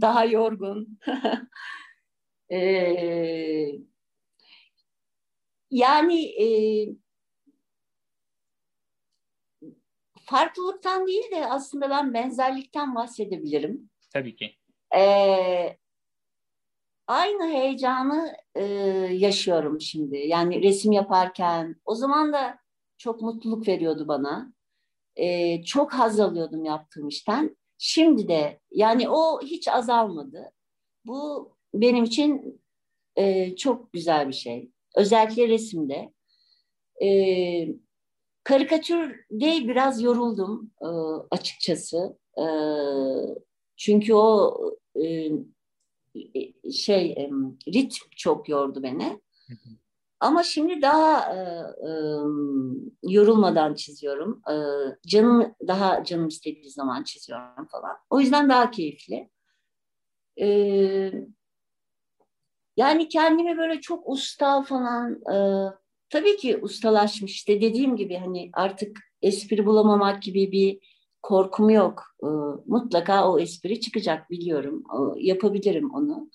[0.00, 0.98] Daha yorgun.
[2.52, 3.72] ee,
[5.70, 6.46] yani e,
[10.24, 13.90] farklılıktan değil de aslında ben benzerlikten bahsedebilirim.
[14.12, 14.56] Tabii ki.
[14.96, 15.76] Ee,
[17.06, 18.64] aynı heyecanı e,
[19.12, 20.16] yaşıyorum şimdi.
[20.16, 22.58] Yani resim yaparken o zaman da
[22.98, 24.52] çok mutluluk veriyordu bana
[25.16, 27.56] e, çok haz alıyordum yaptığım işten.
[27.78, 30.52] Şimdi de yani o hiç azalmadı.
[31.04, 32.60] Bu benim için
[33.16, 34.70] e, çok güzel bir şey.
[34.96, 36.12] Özellikle resimde.
[37.04, 37.08] E,
[38.44, 40.86] karikatürde biraz yoruldum e,
[41.30, 42.18] açıkçası.
[42.38, 42.44] E,
[43.76, 44.56] çünkü o
[45.04, 45.30] e,
[46.72, 47.30] şey e,
[47.68, 49.20] ritm çok yordu beni.
[49.48, 49.81] Hı hı.
[50.22, 51.38] Ama şimdi daha e,
[51.86, 51.90] e,
[53.02, 54.42] yorulmadan çiziyorum.
[54.50, 54.54] E,
[55.06, 57.96] canım daha canım istediği zaman çiziyorum falan.
[58.10, 59.30] O yüzden daha keyifli.
[60.40, 60.46] E,
[62.76, 65.36] yani kendimi böyle çok usta falan e,
[66.10, 67.32] tabii ki ustalaşmış.
[67.32, 70.78] İşte dediğim gibi hani artık espri bulamamak gibi bir
[71.22, 72.02] korkum yok.
[72.22, 72.26] E,
[72.66, 74.84] mutlaka o espri çıkacak biliyorum.
[74.90, 76.30] E, yapabilirim onu.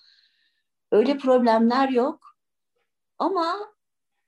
[0.92, 2.28] Öyle problemler yok.
[3.20, 3.77] Ama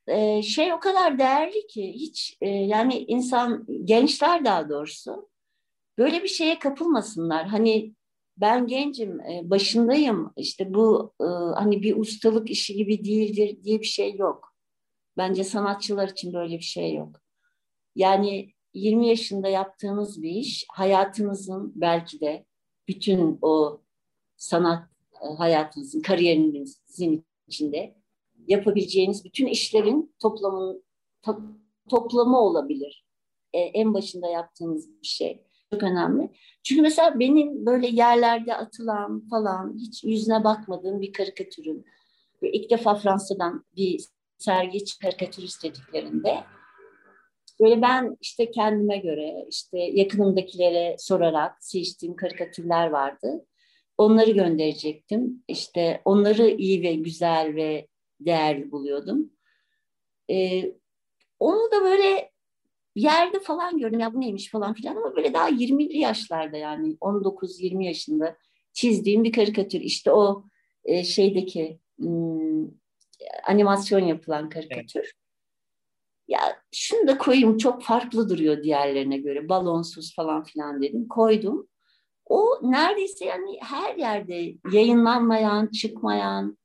[0.09, 5.29] e, şey o kadar değerli ki hiç e, yani insan gençler daha doğrusu
[5.97, 7.47] böyle bir şeye kapılmasınlar.
[7.47, 7.93] Hani
[8.37, 10.33] ben gencim, e, başındayım.
[10.37, 14.53] işte bu e, hani bir ustalık işi gibi değildir diye bir şey yok.
[15.17, 17.21] Bence sanatçılar için böyle bir şey yok.
[17.95, 22.45] Yani 20 yaşında yaptığınız bir iş hayatınızın belki de
[22.87, 23.81] bütün o
[24.37, 24.89] sanat
[25.23, 27.98] e, hayatınızın, kariyerinizin içinde
[28.49, 30.83] yapabileceğiniz bütün işlerin toplamın
[31.21, 31.41] to,
[31.89, 33.05] toplamı olabilir.
[33.53, 35.43] E, en başında yaptığınız bir şey.
[35.73, 36.29] Çok önemli.
[36.63, 41.85] Çünkü mesela benim böyle yerlerde atılan falan hiç yüzüne bakmadığım bir karikatürün
[42.41, 44.05] ilk defa Fransa'dan bir
[44.37, 46.43] sergi karikatür istediklerinde
[47.61, 53.45] böyle ben işte kendime göre işte yakınımdakilere sorarak seçtiğim karikatürler vardı.
[53.97, 55.43] Onları gönderecektim.
[55.47, 57.87] İşte onları iyi ve güzel ve
[58.19, 59.29] değerli buluyordum.
[60.29, 60.75] Ee,
[61.39, 62.31] onu da böyle
[62.95, 67.85] yerde falan gördüm ya bu neymiş falan filan ama böyle daha 20'li yaşlarda yani 19-20
[67.85, 68.37] yaşında
[68.73, 69.81] çizdiğim bir karikatür.
[69.81, 70.43] İşte o
[70.85, 72.67] e, şeydeki hmm,
[73.47, 74.99] animasyon yapılan karikatür.
[74.99, 75.13] Evet.
[76.27, 81.67] Ya şunu da koyayım çok farklı duruyor diğerlerine göre balonsuz falan filan dedim koydum.
[82.25, 86.57] O neredeyse yani her yerde yayınlanmayan, çıkmayan,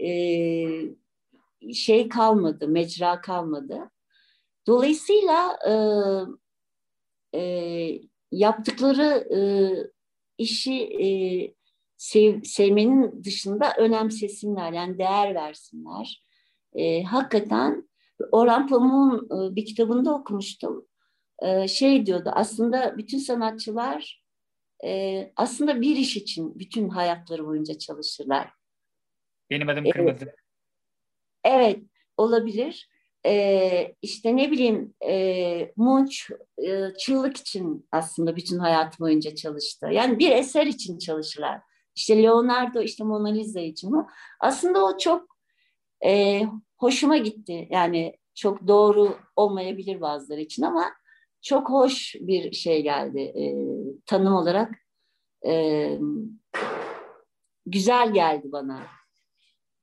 [0.00, 3.90] e, şey kalmadı, mecra kalmadı.
[4.66, 5.74] Dolayısıyla e,
[7.38, 8.00] e,
[8.32, 9.40] yaptıkları e,
[10.38, 11.06] işi e,
[11.96, 16.24] sev, sevmenin dışında önemsesinler, yani değer versinler.
[16.74, 17.88] E, hakikaten
[18.32, 20.86] Orhan Pamuk'un e, bir kitabında okumuştum.
[21.42, 24.22] E, şey diyordu, aslında bütün sanatçılar
[24.84, 28.61] e, aslında bir iş için bütün hayatları boyunca çalışırlar.
[29.50, 30.24] Benim adım Kırmızı.
[30.24, 30.34] Evet,
[31.44, 31.78] evet
[32.16, 32.88] olabilir.
[33.26, 36.16] E, işte ne bileyim e, Munch
[36.58, 39.86] e, çığlık için aslında bütün hayat boyunca çalıştı.
[39.92, 41.60] Yani bir eser için çalışırlar.
[41.94, 44.06] İşte Leonardo işte Mona Lisa için mi?
[44.40, 45.36] Aslında o çok
[46.04, 46.42] e,
[46.76, 47.68] hoşuma gitti.
[47.70, 50.84] Yani çok doğru olmayabilir bazıları için ama
[51.42, 53.44] çok hoş bir şey geldi e,
[54.06, 54.72] tanım olarak.
[55.46, 55.98] E,
[57.66, 58.82] güzel geldi bana.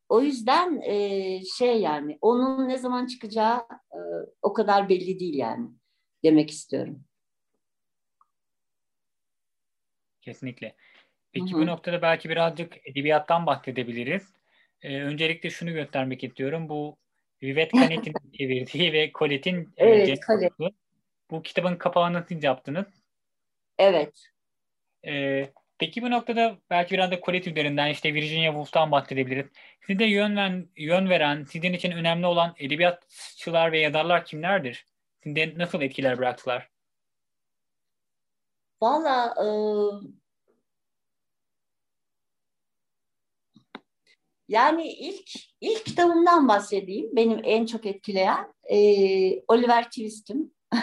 [0.10, 3.58] O yüzden e, şey yani onun ne zaman çıkacağı
[3.92, 4.00] e,
[4.42, 5.70] o kadar belli değil yani
[6.24, 7.04] demek istiyorum.
[10.22, 10.76] Kesinlikle.
[11.34, 11.62] Peki Hı-hı.
[11.62, 14.34] bu noktada belki birazcık edebiyattan bahsedebiliriz.
[14.82, 16.70] Ee, öncelikle şunu göstermek istiyorum.
[16.70, 16.98] Bu
[17.44, 20.76] Vivet Canet'in çevirdiği ve Colette'in evet, Colette.
[21.32, 22.88] Bu kitabın kapağını siz yaptınız.
[23.78, 24.26] Evet.
[25.08, 25.50] Ee,
[25.80, 29.46] peki bu noktada belki biraz da Colette üzerinden işte Virginia Woolf'tan bahsedebiliriz.
[29.88, 34.86] Size yön, veren, yön veren, sizin için önemli olan edebiyatçılar ve yazarlar kimlerdir?
[35.24, 36.70] Sizde nasıl etkiler bıraktılar?
[38.82, 39.48] Valla e,
[44.50, 45.30] Yani ilk
[45.62, 47.16] ilk kitabımdan bahsedeyim.
[47.16, 48.78] Benim en çok etkileyen e,
[49.48, 50.52] Oliver Twist'im.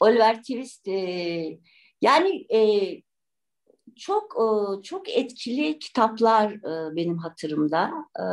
[0.00, 1.58] Oliver Twist e,
[2.00, 2.58] yani e,
[3.98, 7.90] çok e, çok etkili kitaplar e, benim hatırımda.
[8.20, 8.24] E,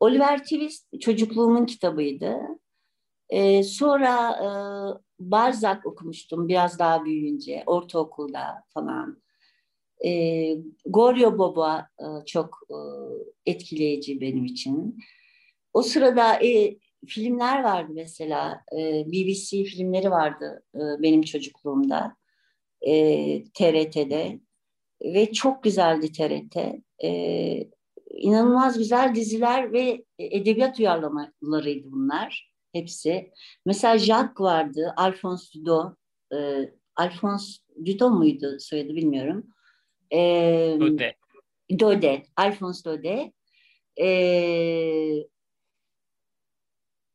[0.00, 2.36] Oliver Twist çocukluğumun kitabıydı.
[3.64, 4.40] Sonra
[5.18, 9.22] Balzac okumuştum biraz daha büyüyünce, ortaokulda falan.
[10.86, 11.88] Goryo Baba
[12.26, 12.58] çok
[13.46, 14.98] etkileyici benim için.
[15.72, 16.38] O sırada
[17.06, 18.64] filmler vardı mesela.
[19.06, 22.16] BBC filmleri vardı benim çocukluğumda.
[22.86, 24.40] E, TRT'de.
[25.04, 26.56] Ve çok güzeldi TRT.
[27.04, 27.70] E,
[28.10, 32.52] inanılmaz güzel diziler ve edebiyat uyarlamalarıydı bunlar.
[32.72, 33.30] Hepsi.
[33.66, 34.94] Mesela Jacques vardı.
[34.96, 35.96] Alphonse Dudo.
[36.34, 36.36] E,
[36.96, 37.52] Alphonse
[37.86, 39.46] Dudo muydu soyadı bilmiyorum.
[40.12, 41.16] E, Dode.
[41.78, 43.32] Dode, Alphonse Dode.
[44.00, 44.08] E,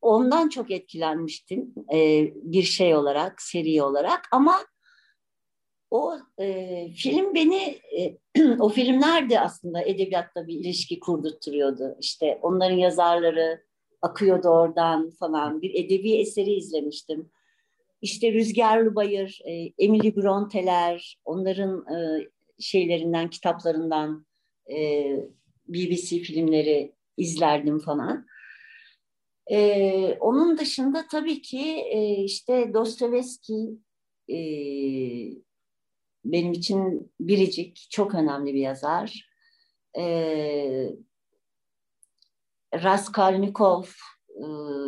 [0.01, 4.65] ondan çok etkilenmiştim e, bir şey olarak, seri olarak ama
[5.92, 8.18] o e, film beni, e,
[8.60, 11.98] o filmler de aslında edebiyatla bir ilişki kurdurtuyordu.
[12.00, 13.64] İşte onların yazarları
[14.02, 15.62] akıyordu oradan falan.
[15.62, 17.30] Bir edebi eseri izlemiştim.
[18.02, 22.28] İşte Rüzgarlı Bayır, e, Emily Bronte'ler, onların e,
[22.60, 24.26] şeylerinden, kitaplarından
[24.72, 25.06] e,
[25.68, 28.26] BBC filmleri izlerdim falan.
[29.52, 33.78] E, onun dışında tabii ki e, işte Dostoyevski
[34.30, 34.38] e,
[36.26, 39.30] benim için biricik, çok önemli bir yazar.
[39.97, 40.03] E,
[42.74, 43.84] Raskolnikov
[44.30, 44.45] e,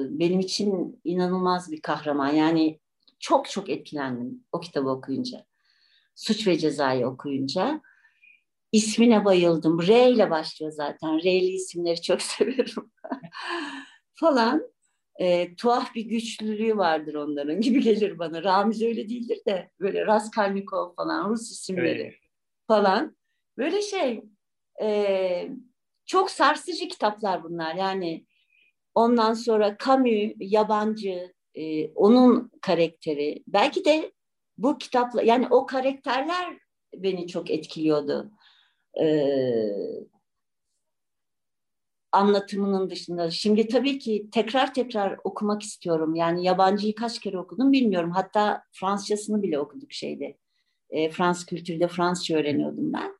[0.09, 2.34] benim için inanılmaz bir kahraman.
[2.34, 2.79] Yani
[3.19, 5.45] çok çok etkilendim o kitabı okuyunca.
[6.15, 7.81] Suç ve Ceza'yı okuyunca.
[8.71, 9.81] İsmine bayıldım.
[9.88, 11.19] R ile başlıyor zaten.
[11.19, 12.91] R'li isimleri çok severim.
[14.13, 14.72] falan.
[15.20, 18.43] E, tuhaf bir güçlülüğü vardır onların gibi gelir bana.
[18.43, 22.16] Ramiz öyle değildir de böyle Raskolnikov falan Rus isimleri evet.
[22.68, 23.16] falan.
[23.57, 24.24] Böyle şey
[24.82, 25.47] e,
[26.05, 27.76] çok sarsıcı kitaplar bunlar.
[27.76, 28.26] Yani
[28.95, 33.43] ondan sonra Camus, yabancı, e, onun karakteri.
[33.47, 34.11] Belki de
[34.57, 36.57] bu kitapla yani o karakterler
[36.95, 38.32] beni çok etkiliyordu.
[39.01, 40.05] Ee,
[42.14, 43.32] anlatımının dışında.
[43.32, 46.16] Şimdi tabii ki tekrar tekrar okumak istiyorum.
[46.16, 48.11] Yani yabancıyı kaç kere okudum bilmiyorum.
[48.11, 50.38] Hatta Fransızcasını bile okuduk şeyde.
[50.89, 53.14] E, Fransız kültürde Fransızca öğreniyordum ben.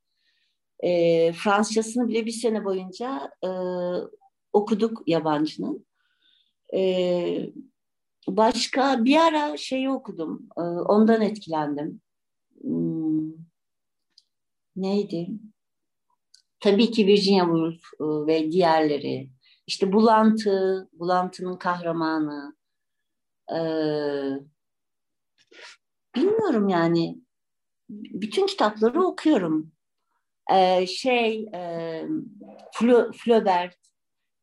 [0.80, 3.50] E, Fransızcasını bile bir sene boyunca e,
[4.54, 5.86] okuduk yabancının.
[6.74, 7.54] E,
[8.28, 10.50] Başka bir ara şeyi okudum.
[10.58, 12.02] E, ondan etkilendim.
[12.62, 13.32] Hmm,
[14.76, 15.30] neydi?
[16.64, 19.30] Tabii ki Virginia Woolf e, ve diğerleri.
[19.68, 22.56] İşte Bulantı, Bulantı'nın kahramanı.
[23.52, 24.34] Ee,
[26.16, 27.18] bilmiyorum yani.
[27.90, 29.72] Bütün kitapları okuyorum.
[30.54, 32.04] Ee, şey, e,
[33.14, 33.78] Flaubert,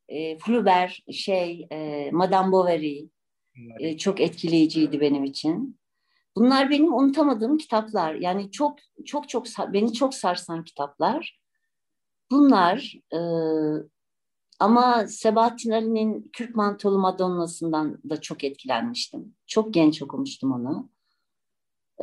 [0.08, 3.08] e, Flaubert, şey, e, Madame Bovary
[3.80, 5.80] e, çok etkileyiciydi benim için.
[6.36, 8.14] Bunlar benim unutamadığım kitaplar.
[8.14, 11.39] Yani çok çok çok beni çok sarsan kitaplar.
[12.30, 13.20] Bunlar e,
[14.58, 19.34] ama Sebahattin Ali'nin Kürk Mantolu Madonna'sından da çok etkilenmiştim.
[19.46, 20.90] Çok genç okumuştum onu.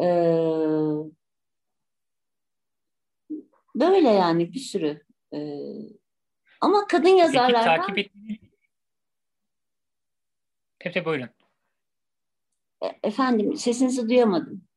[0.02, 0.48] Ee,
[3.76, 5.04] böyle yani bir sürü.
[5.34, 5.58] Ee,
[6.62, 7.64] ama kadın yazarlardan...
[7.64, 8.38] Peki takip ettiğiniz...
[10.80, 11.30] Tabii buyurun.
[12.84, 14.68] E, efendim sesinizi duyamadım.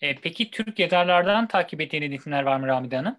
[0.00, 3.16] E, peki Türk yazarlardan takip ettiğiniz isimler var mı Ramide Hanım?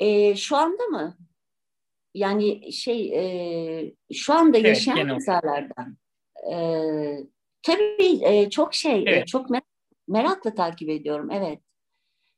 [0.00, 1.16] E, şu anda mı?
[2.14, 5.96] Yani şey e, şu anda evet, yaşayan yazarlardan.
[6.52, 6.56] E,
[7.62, 9.22] tabii e, çok şey, evet.
[9.22, 9.62] e, çok mer-
[10.08, 11.30] merakla takip ediyorum.
[11.30, 11.60] Evet.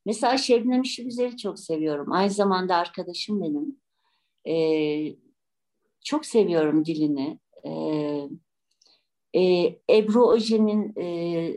[0.07, 2.13] Mesela Şebnem Şibüzer'i çok seviyorum.
[2.13, 3.81] Aynı zamanda arkadaşım benim.
[4.47, 5.17] E,
[6.05, 7.39] çok seviyorum dilini.
[7.65, 7.71] E,
[9.35, 11.57] e, Ebru Oje'nin e,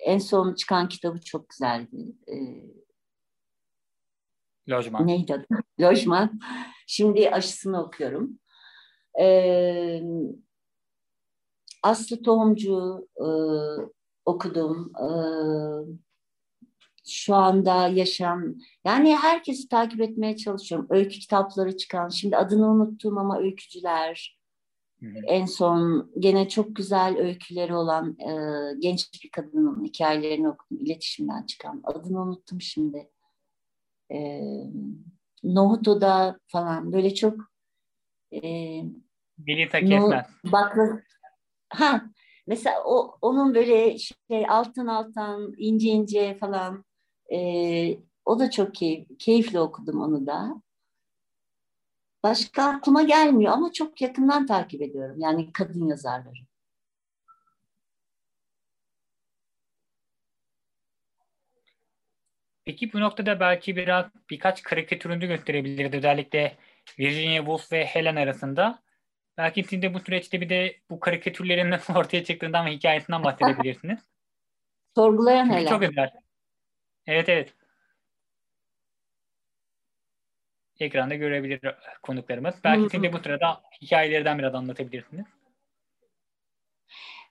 [0.00, 1.96] en son çıkan kitabı çok güzeldi.
[2.28, 2.34] E,
[4.68, 5.06] Lojman.
[5.06, 5.46] Neydi adı?
[5.80, 6.40] Lojman.
[6.86, 8.38] Şimdi aşısını okuyorum.
[9.20, 10.02] Ee,
[11.82, 13.26] Aslı Tohumcu e,
[14.24, 14.92] okudum.
[14.96, 15.06] E,
[17.06, 18.54] şu anda yaşam,
[18.84, 20.86] yani herkesi takip etmeye çalışıyorum.
[20.90, 24.40] Öykü kitapları çıkan, şimdi adını unuttum ama öykücüler.
[25.00, 25.18] Hı hı.
[25.26, 28.32] En son gene çok güzel öyküleri olan e,
[28.78, 30.84] genç bir kadının hikayelerini okudum.
[30.84, 31.80] iletişimden çıkan.
[31.84, 33.10] Adını unuttum şimdi
[34.12, 34.40] e,
[35.44, 37.34] Nohuto'da falan böyle çok
[38.32, 38.40] e,
[39.82, 40.26] Melita.
[40.44, 41.02] Baklı,
[41.68, 42.02] ha
[42.46, 46.84] mesela o onun böyle şey altın altın ince ince falan
[47.32, 50.62] e, o da çok keyif, keyifli okudum onu da.
[52.22, 55.16] Başka aklıma gelmiyor ama çok yakından takip ediyorum.
[55.20, 56.49] Yani kadın yazarları.
[62.70, 65.94] Peki bu noktada belki biraz birkaç karikatürünü gösterebiliriz.
[65.94, 66.56] Özellikle
[66.98, 68.82] Virginia Woolf ve Helen arasında.
[69.38, 73.98] Belki siz de bu süreçte bir de bu karikatürlerin nasıl ortaya çıktığından ve hikayesinden bahsedebilirsiniz.
[74.94, 75.68] Sorgulayan Çünkü Helen.
[75.68, 76.10] Çok güzel.
[77.06, 77.54] Evet evet.
[80.80, 81.60] Ekranda görebilir
[82.02, 82.54] konuklarımız.
[82.64, 85.26] Belki siz de bu sırada hikayelerden biraz anlatabilirsiniz.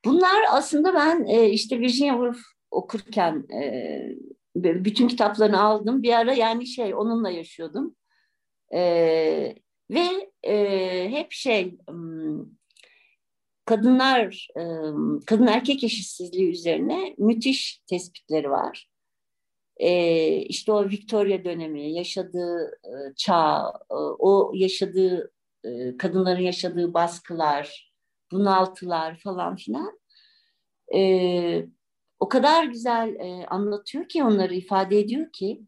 [0.05, 2.39] Bunlar aslında ben e, işte Virginia Woolf
[2.71, 3.99] okurken e,
[4.55, 6.03] bütün kitaplarını aldım.
[6.03, 7.95] Bir ara yani şey onunla yaşıyordum.
[8.73, 8.79] E,
[9.91, 11.77] ve e, hep şey
[13.65, 14.47] kadınlar
[15.25, 18.89] kadın erkek eşitsizliği üzerine müthiş tespitleri var.
[19.77, 25.31] E, işte o Victoria dönemi, yaşadığı e, çağ, e, o yaşadığı
[25.63, 27.93] e, kadınların yaşadığı baskılar,
[28.31, 29.99] bunaltılar falan filan.
[30.95, 30.99] E,
[32.19, 35.61] o kadar güzel e, anlatıyor ki onları ifade ediyor ki.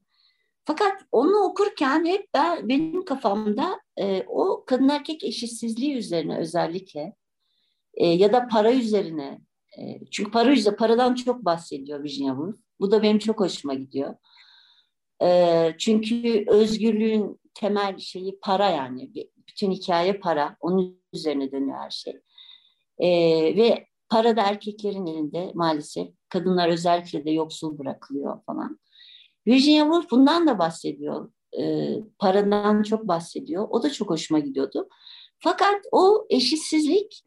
[0.65, 7.15] Fakat onu okurken hep ben, benim kafamda e, o kadın erkek eşitsizliği üzerine özellikle
[7.93, 9.41] e, ya da para üzerine
[9.79, 12.55] e, çünkü para üzerine paradan çok bahsediyor Virginia Woolf.
[12.79, 14.15] Bu da benim çok hoşuma gidiyor.
[15.23, 19.11] E, çünkü özgürlüğün temel şeyi para yani.
[19.47, 20.57] Bütün hikaye para.
[20.59, 22.21] Onun üzerine dönüyor her şey.
[22.99, 23.07] E,
[23.57, 26.07] ve para da erkeklerin elinde maalesef.
[26.31, 28.79] Kadınlar özellikle de yoksul bırakılıyor falan.
[29.47, 31.31] Virginia Woolf bundan da bahsediyor.
[31.59, 33.67] E, paradan çok bahsediyor.
[33.69, 34.89] O da çok hoşuma gidiyordu.
[35.39, 37.23] Fakat o eşitsizlik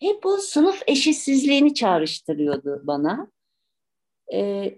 [0.00, 3.30] hep o sınıf eşitsizliğini çağrıştırıyordu bana.
[4.34, 4.74] E,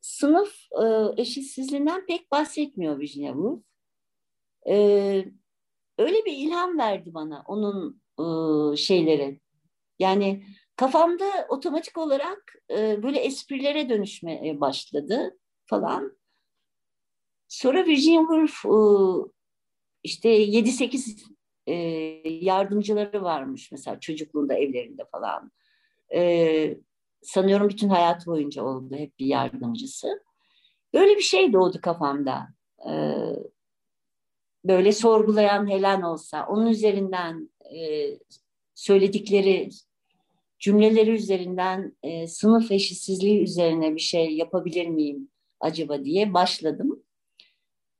[0.00, 0.86] sınıf e,
[1.22, 3.62] eşitsizliğinden pek bahsetmiyor Virginia Woolf.
[4.68, 4.74] E,
[5.98, 9.40] öyle bir ilham verdi bana onun e, şeyleri.
[9.98, 10.44] Yani
[10.80, 16.18] kafamda otomatik olarak e, böyle esprilere dönüşmeye başladı falan.
[17.48, 19.30] Sonra Virginia Woolf e,
[20.02, 21.22] işte 7-8
[21.66, 21.74] e,
[22.28, 25.52] yardımcıları varmış mesela çocukluğunda evlerinde falan.
[26.14, 26.76] E,
[27.22, 30.22] sanıyorum bütün hayat boyunca oldu hep bir yardımcısı.
[30.94, 32.48] Böyle bir şey doğdu kafamda.
[32.90, 32.92] E,
[34.64, 38.10] böyle sorgulayan Helen olsa, onun üzerinden e,
[38.74, 39.70] söyledikleri
[40.60, 45.28] cümleleri üzerinden e, sınıf eşitsizliği üzerine bir şey yapabilir miyim
[45.60, 47.02] acaba diye başladım.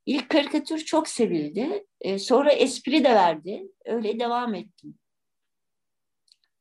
[0.07, 1.87] İlk karikatür çok sevildi.
[2.01, 3.69] E, sonra espri de verdi.
[3.85, 4.95] Öyle devam ettim.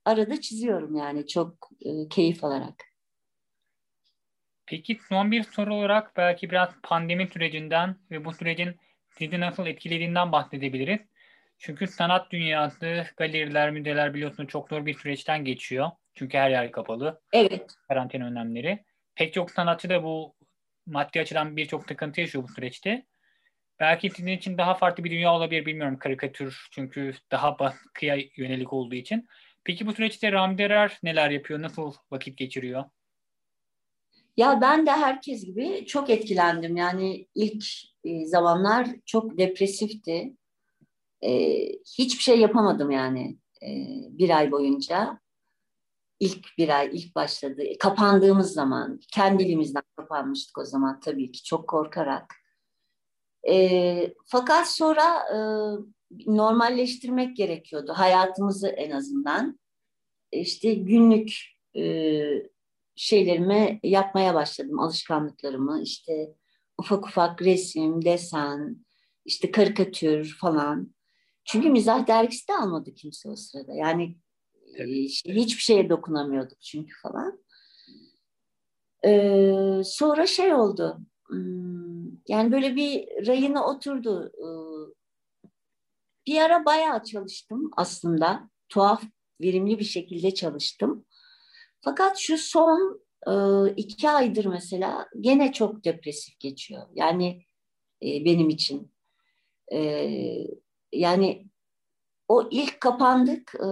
[0.06, 2.86] Arada çiziyorum yani çok e, keyif alarak.
[4.66, 8.76] Peki son bir soru olarak belki biraz pandemi sürecinden ve bu sürecin
[9.10, 11.00] sizi nasıl etkilediğinden bahsedebiliriz.
[11.60, 15.92] Çünkü sanat dünyası, galeriler, müzeler biliyorsunuz çok zor bir süreçten geçiyor.
[16.16, 17.22] Çünkü her yer kapalı.
[17.34, 17.76] Evet.
[17.88, 18.84] Karantina önlemleri.
[19.16, 20.36] Pek çok sanatçı da bu
[20.86, 23.06] maddi açıdan birçok sıkıntı yaşıyor bu süreçte.
[23.80, 28.96] Belki sizin için daha farklı bir dünya olabilir bilmiyorum karikatür çünkü daha baskıya yönelik olduğu
[28.96, 29.28] için.
[29.64, 31.62] Peki bu süreçte Rami Erer neler yapıyor?
[31.62, 32.84] Nasıl vakit geçiriyor?
[34.38, 36.78] Ya ben de herkes gibi çok etkilendim.
[36.78, 37.66] Yani ilk
[38.04, 40.34] e, zamanlar çok depresifti.
[41.24, 41.32] E,
[41.98, 43.68] hiçbir şey yapamadım yani e,
[44.10, 45.20] bir ay boyunca.
[46.20, 47.64] İlk bir ay, ilk başladı.
[47.80, 52.36] Kapandığımız zaman, kendiliğimizden kapanmıştık o zaman tabii ki çok korkarak.
[53.50, 55.04] E, fakat sonra
[55.34, 55.38] e,
[56.26, 59.60] normalleştirmek gerekiyordu hayatımızı en azından.
[60.32, 61.34] İşte günlük
[61.76, 62.24] e,
[62.96, 65.82] şeylerimi yapmaya başladım, alışkanlıklarımı.
[65.82, 66.36] İşte
[66.78, 68.86] ufak ufak resim, desen,
[69.26, 70.94] işte karikatür falan.
[71.52, 73.74] Çünkü mizah dergisi de almadı kimse o sırada.
[73.74, 74.18] Yani
[74.78, 77.44] şey, hiçbir şeye dokunamıyorduk çünkü falan.
[79.06, 81.00] Ee, sonra şey oldu.
[81.28, 84.32] Hmm, yani böyle bir rayına oturdu.
[86.28, 88.50] Bir ara bayağı çalıştım aslında.
[88.70, 89.04] Tuhaf,
[89.42, 91.06] verimli bir şekilde çalıştım.
[91.82, 93.02] Fakat şu son
[93.78, 96.88] iki aydır mesela gene çok depresif geçiyor.
[96.94, 97.46] Yani
[98.02, 98.92] benim için.
[100.94, 101.50] Yani
[102.28, 103.68] o ilk kapandık, e,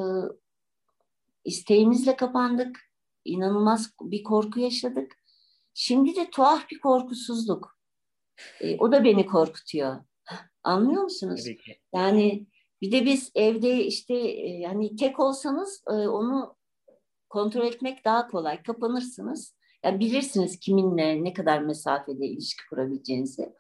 [1.46, 2.80] isteğimizle kapandık.
[3.26, 5.12] İnanılmaz bir korku yaşadık.
[5.74, 7.78] Şimdi de tuhaf bir korkusuzluk.
[8.62, 10.04] E, o da beni korkutuyor.
[10.64, 11.46] Anlıyor musunuz?
[11.94, 12.48] Yani
[12.82, 16.56] bir de biz evde işte e, yani tek olsanız e, onu
[17.30, 18.64] kontrol etmek daha kolay.
[18.64, 19.56] Kapanırsınız.
[19.84, 23.54] Yani bilirsiniz kiminle ne kadar mesafede ilişki kurabileceğinizi.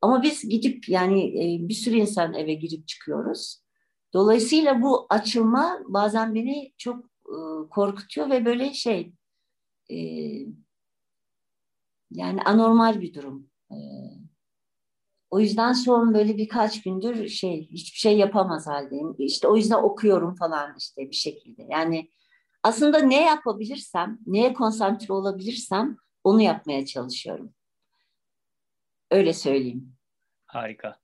[0.00, 3.62] Ama biz gidip yani e, bir sürü insan eve girip çıkıyoruz.
[4.14, 9.12] Dolayısıyla bu açılma bazen beni çok e, korkutuyor ve böyle şey
[9.90, 9.96] e,
[12.10, 13.50] yani anormal bir durum.
[15.30, 19.14] O yüzden son böyle birkaç gündür şey hiçbir şey yapamaz haldeyim.
[19.18, 21.66] İşte o yüzden okuyorum falan işte bir şekilde.
[21.70, 22.10] Yani
[22.62, 27.54] aslında ne yapabilirsem, neye konsantre olabilirsem onu yapmaya çalışıyorum.
[29.10, 29.96] Öyle söyleyeyim.
[30.46, 31.00] Harika.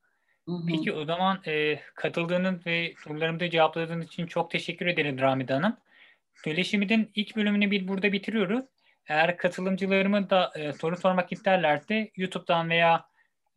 [0.48, 0.66] Hı-hı.
[0.68, 5.76] Peki o zaman e, katıldığınız ve sorularımı cevapladığınız için çok teşekkür ederim Ramide Hanım.
[6.34, 8.64] Söyleşimizin ilk bölümünü bir burada bitiriyoruz.
[9.06, 13.06] Eğer katılımcılarımı da e, soru sormak isterlerse YouTube'dan veya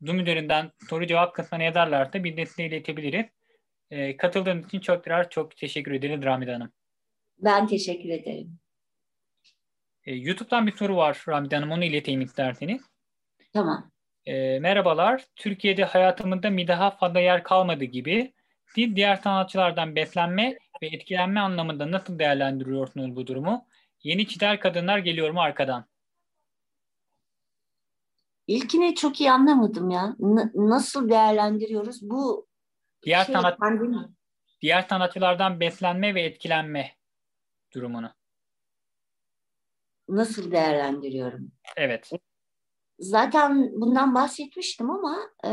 [0.01, 3.25] Zoom üzerinden soru cevap kısmına yazarlarsa bir de iletebiliriz.
[3.89, 6.71] E, katıldığınız için çok tekrar çok teşekkür ederim Ramide Hanım.
[7.37, 8.59] Ben teşekkür ederim.
[10.05, 11.71] E, YouTube'dan bir soru var Ramide Hanım.
[11.71, 12.81] Onu ileteyim isterseniz.
[13.53, 13.91] Tamam.
[14.28, 15.25] E, merhabalar.
[15.36, 18.34] Türkiye'de hayatımızda midaha fazla yer kalmadı gibi.
[18.75, 23.67] Siz diğer sanatçılardan beslenme ve etkilenme anlamında nasıl değerlendiriyorsunuz bu durumu?
[24.03, 25.86] Yeni çizer kadınlar geliyor mu arkadan?
[28.47, 30.15] İlkini çok iyi anlamadım ya.
[30.19, 32.09] N- nasıl değerlendiriyoruz?
[32.09, 32.47] Bu
[33.03, 33.59] diğer şey, sanat
[34.61, 36.91] diğer sanatçılardan beslenme ve etkilenme
[37.73, 38.13] durumunu.
[40.09, 41.51] Nasıl değerlendiriyorum?
[41.78, 42.11] Evet.
[42.99, 45.51] Zaten bundan bahsetmiştim ama e,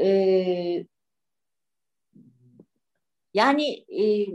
[0.00, 0.86] e,
[3.34, 4.26] yani e,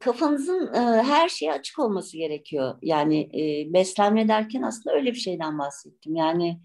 [0.00, 2.78] kafanızın e, her şeye açık olması gerekiyor.
[2.82, 6.16] Yani e, beslenme derken aslında öyle bir şeyden bahsettim.
[6.16, 6.60] Yani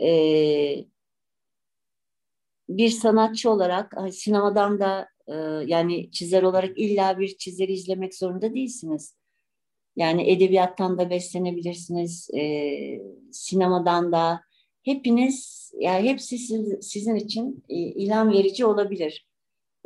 [0.00, 0.08] e,
[2.68, 5.34] bir sanatçı olarak sinemadan da e,
[5.66, 9.21] yani çizer olarak illa bir çizeri izlemek zorunda değilsiniz.
[9.96, 12.42] Yani edebiyattan da beslenebilirsiniz, e,
[13.32, 14.40] sinemadan da
[14.82, 19.26] hepiniz yani hepsi siz, sizin için e, ilham verici olabilir.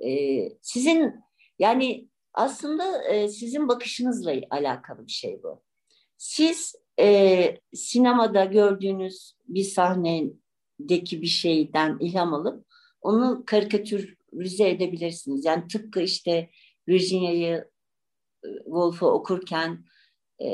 [0.04, 1.14] E, sizin
[1.58, 5.62] yani aslında e, sizin bakışınızla alakalı bir şey bu.
[6.16, 12.66] Siz e, sinemada gördüğünüz bir sahnedeki bir şeyden ilham alıp
[13.00, 15.44] onu karikatürize edebilirsiniz.
[15.44, 16.50] Yani tıpkı işte
[16.88, 17.70] Virginia'yı
[18.44, 19.84] e, Woolf'u okurken
[20.42, 20.48] e,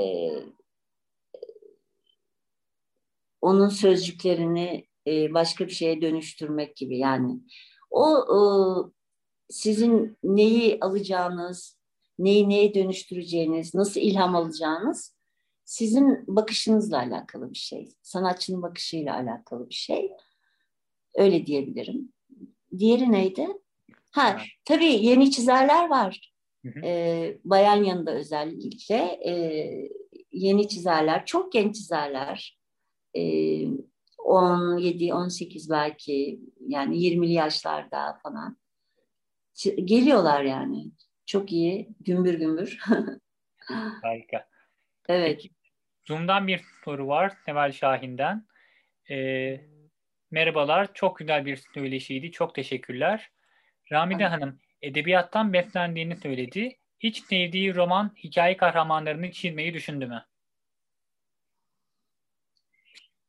[3.41, 7.41] onun sözcüklerini e, başka bir şeye dönüştürmek gibi yani.
[7.91, 8.39] O e,
[9.49, 11.79] sizin neyi alacağınız,
[12.19, 15.17] neyi neye dönüştüreceğiniz, nasıl ilham alacağınız
[15.65, 17.89] sizin bakışınızla alakalı bir şey.
[18.03, 20.11] Sanatçının bakışıyla alakalı bir şey.
[21.15, 22.13] Öyle diyebilirim.
[22.79, 23.49] Diğeri neydi?
[24.11, 26.32] Ha, tabii yeni çizerler var.
[26.65, 29.33] Ee, bayan yanında özellikle e,
[30.33, 32.59] yeni çizerler, çok genç çizerler.
[33.15, 33.23] E,
[34.19, 38.57] 17, 18 belki yani 20'li yaşlarda falan.
[39.85, 40.85] Geliyorlar yani.
[41.27, 41.89] Çok iyi.
[42.01, 42.79] Gümbür gümbür.
[44.03, 44.49] Harika.
[45.09, 45.37] Evet.
[45.37, 45.51] Peki,
[46.09, 48.47] Zoom'dan bir soru var Seval Şahin'den.
[49.11, 49.61] Ee,
[50.31, 50.95] merhabalar.
[50.95, 52.31] Çok güzel bir söyleşiydi.
[52.31, 53.31] Çok teşekkürler.
[53.93, 56.79] Ramide Hanım edebiyattan beslendiğini söyledi.
[57.01, 60.25] Hiç sevdiği roman, hikaye kahramanlarını çizmeyi düşündü mü?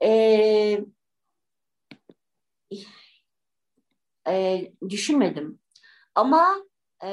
[0.03, 0.80] Ee,
[4.27, 5.59] e, düşünmedim.
[6.15, 6.55] Ama
[7.03, 7.09] e,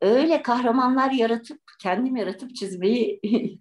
[0.00, 3.20] öyle kahramanlar yaratıp, kendim yaratıp çizmeyi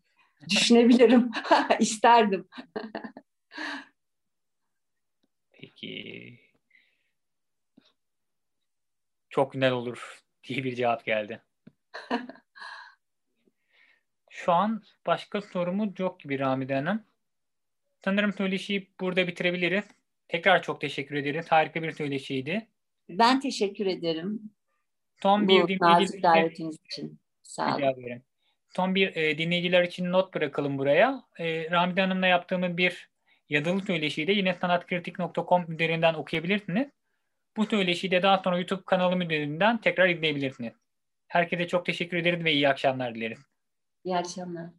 [0.49, 1.31] düşünebilirim.
[1.79, 2.47] İsterdim.
[5.51, 6.46] Peki.
[9.37, 11.41] Çok güzel olur diye bir cevap geldi.
[14.29, 17.03] Şu an başka sorumuz yok gibi Ramide Hanım.
[18.03, 19.83] Sanırım söyleşiyi burada bitirebiliriz.
[20.27, 21.45] Tekrar çok teşekkür ederiz.
[21.49, 22.67] Harika bir söyleşiydi.
[23.09, 24.41] Ben teşekkür ederim.
[25.21, 27.19] Son bir nazik davetiniz için.
[27.43, 28.21] Sağ olun.
[28.75, 31.23] Son bir e, dinleyiciler için not bırakalım buraya.
[31.39, 33.09] E, Ramide Hanım'la yaptığımız bir
[33.49, 36.96] yazılı söyleşiyi de yine sanatkritik.com üzerinden okuyabilirsiniz.
[37.57, 40.73] Bu söyleşiyi de daha sonra YouTube kanalım üzerinden tekrar izleyebilirsiniz.
[41.27, 43.39] Herkese çok teşekkür ederiz ve iyi akşamlar dileriz.
[44.03, 44.69] İyi akşamlar.